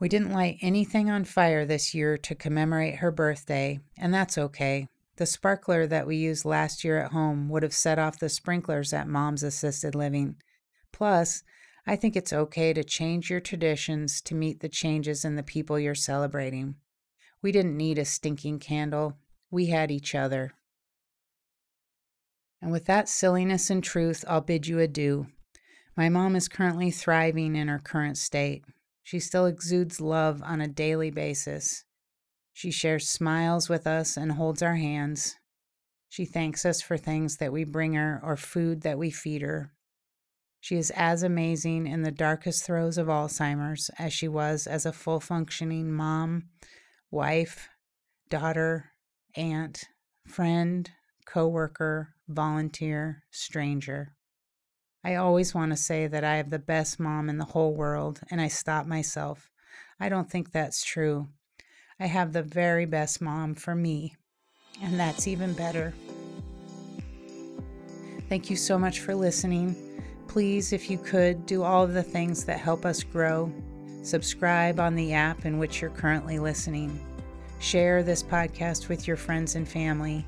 We 0.00 0.08
didn't 0.08 0.32
light 0.32 0.58
anything 0.60 1.10
on 1.10 1.24
fire 1.24 1.66
this 1.66 1.92
year 1.92 2.16
to 2.18 2.34
commemorate 2.34 2.96
her 2.96 3.10
birthday, 3.10 3.80
and 3.96 4.14
that's 4.14 4.38
okay. 4.38 4.86
The 5.16 5.26
sparkler 5.26 5.88
that 5.88 6.06
we 6.06 6.16
used 6.16 6.44
last 6.44 6.84
year 6.84 6.98
at 6.98 7.10
home 7.10 7.48
would 7.48 7.64
have 7.64 7.74
set 7.74 7.98
off 7.98 8.20
the 8.20 8.28
sprinklers 8.28 8.92
at 8.92 9.08
mom's 9.08 9.42
assisted 9.42 9.96
living. 9.96 10.36
Plus, 10.92 11.42
I 11.84 11.96
think 11.96 12.14
it's 12.14 12.32
okay 12.32 12.72
to 12.72 12.84
change 12.84 13.28
your 13.28 13.40
traditions 13.40 14.20
to 14.22 14.36
meet 14.36 14.60
the 14.60 14.68
changes 14.68 15.24
in 15.24 15.34
the 15.34 15.42
people 15.42 15.80
you're 15.80 15.96
celebrating. 15.96 16.76
We 17.42 17.50
didn't 17.50 17.76
need 17.76 17.98
a 17.98 18.04
stinking 18.04 18.60
candle, 18.60 19.16
we 19.50 19.66
had 19.66 19.90
each 19.90 20.14
other. 20.14 20.52
And 22.62 22.70
with 22.70 22.86
that 22.86 23.08
silliness 23.08 23.70
and 23.70 23.82
truth, 23.82 24.24
I'll 24.28 24.40
bid 24.40 24.66
you 24.66 24.78
adieu. 24.78 25.26
My 25.96 26.08
mom 26.08 26.36
is 26.36 26.48
currently 26.48 26.92
thriving 26.92 27.56
in 27.56 27.66
her 27.66 27.80
current 27.80 28.18
state. 28.18 28.64
She 29.08 29.20
still 29.20 29.46
exudes 29.46 30.02
love 30.02 30.42
on 30.42 30.60
a 30.60 30.68
daily 30.68 31.10
basis. 31.10 31.84
She 32.52 32.70
shares 32.70 33.08
smiles 33.08 33.66
with 33.66 33.86
us 33.86 34.18
and 34.18 34.32
holds 34.32 34.60
our 34.60 34.74
hands. 34.76 35.34
She 36.10 36.26
thanks 36.26 36.66
us 36.66 36.82
for 36.82 36.98
things 36.98 37.38
that 37.38 37.50
we 37.50 37.64
bring 37.64 37.94
her 37.94 38.20
or 38.22 38.36
food 38.36 38.82
that 38.82 38.98
we 38.98 39.10
feed 39.10 39.40
her. 39.40 39.72
She 40.60 40.76
is 40.76 40.90
as 40.90 41.22
amazing 41.22 41.86
in 41.86 42.02
the 42.02 42.10
darkest 42.10 42.66
throes 42.66 42.98
of 42.98 43.06
Alzheimer's 43.06 43.90
as 43.98 44.12
she 44.12 44.28
was 44.28 44.66
as 44.66 44.84
a 44.84 44.92
full 44.92 45.20
functioning 45.20 45.90
mom, 45.90 46.50
wife, 47.10 47.70
daughter, 48.28 48.90
aunt, 49.34 49.84
friend, 50.26 50.90
coworker, 51.24 52.12
volunteer, 52.28 53.22
stranger. 53.30 54.17
I 55.04 55.14
always 55.14 55.54
want 55.54 55.70
to 55.72 55.76
say 55.76 56.06
that 56.06 56.24
I 56.24 56.36
have 56.36 56.50
the 56.50 56.58
best 56.58 56.98
mom 56.98 57.28
in 57.28 57.38
the 57.38 57.44
whole 57.44 57.74
world, 57.74 58.20
and 58.30 58.40
I 58.40 58.48
stop 58.48 58.86
myself. 58.86 59.48
I 60.00 60.08
don't 60.08 60.30
think 60.30 60.50
that's 60.50 60.84
true. 60.84 61.28
I 62.00 62.06
have 62.06 62.32
the 62.32 62.42
very 62.42 62.84
best 62.84 63.20
mom 63.20 63.54
for 63.54 63.74
me, 63.74 64.16
and 64.82 64.98
that's 64.98 65.26
even 65.26 65.52
better. 65.52 65.94
Thank 68.28 68.50
you 68.50 68.56
so 68.56 68.78
much 68.78 69.00
for 69.00 69.14
listening. 69.14 69.76
Please, 70.26 70.72
if 70.72 70.90
you 70.90 70.98
could, 70.98 71.46
do 71.46 71.62
all 71.62 71.84
of 71.84 71.94
the 71.94 72.02
things 72.02 72.44
that 72.44 72.60
help 72.60 72.84
us 72.84 73.02
grow. 73.02 73.52
Subscribe 74.02 74.78
on 74.78 74.94
the 74.94 75.12
app 75.14 75.44
in 75.44 75.58
which 75.58 75.80
you're 75.80 75.90
currently 75.90 76.38
listening. 76.38 77.00
Share 77.60 78.02
this 78.02 78.22
podcast 78.22 78.88
with 78.88 79.06
your 79.06 79.16
friends 79.16 79.54
and 79.54 79.66
family. 79.66 80.26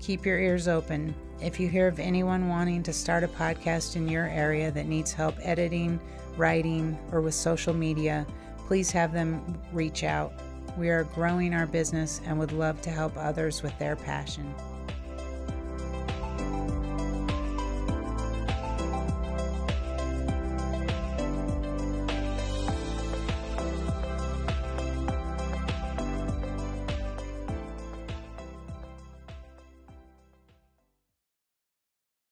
Keep 0.00 0.26
your 0.26 0.38
ears 0.38 0.66
open. 0.66 1.14
If 1.40 1.60
you 1.60 1.68
hear 1.68 1.86
of 1.86 2.00
anyone 2.00 2.48
wanting 2.48 2.82
to 2.82 2.92
start 2.92 3.22
a 3.22 3.28
podcast 3.28 3.94
in 3.94 4.08
your 4.08 4.26
area 4.26 4.72
that 4.72 4.86
needs 4.86 5.12
help 5.12 5.36
editing, 5.40 6.00
writing, 6.36 6.98
or 7.12 7.20
with 7.20 7.34
social 7.34 7.72
media, 7.72 8.26
please 8.66 8.90
have 8.90 9.12
them 9.12 9.56
reach 9.72 10.02
out. 10.02 10.32
We 10.76 10.88
are 10.88 11.04
growing 11.04 11.54
our 11.54 11.66
business 11.66 12.20
and 12.26 12.40
would 12.40 12.50
love 12.50 12.82
to 12.82 12.90
help 12.90 13.16
others 13.16 13.62
with 13.62 13.78
their 13.78 13.94
passion. 13.94 14.52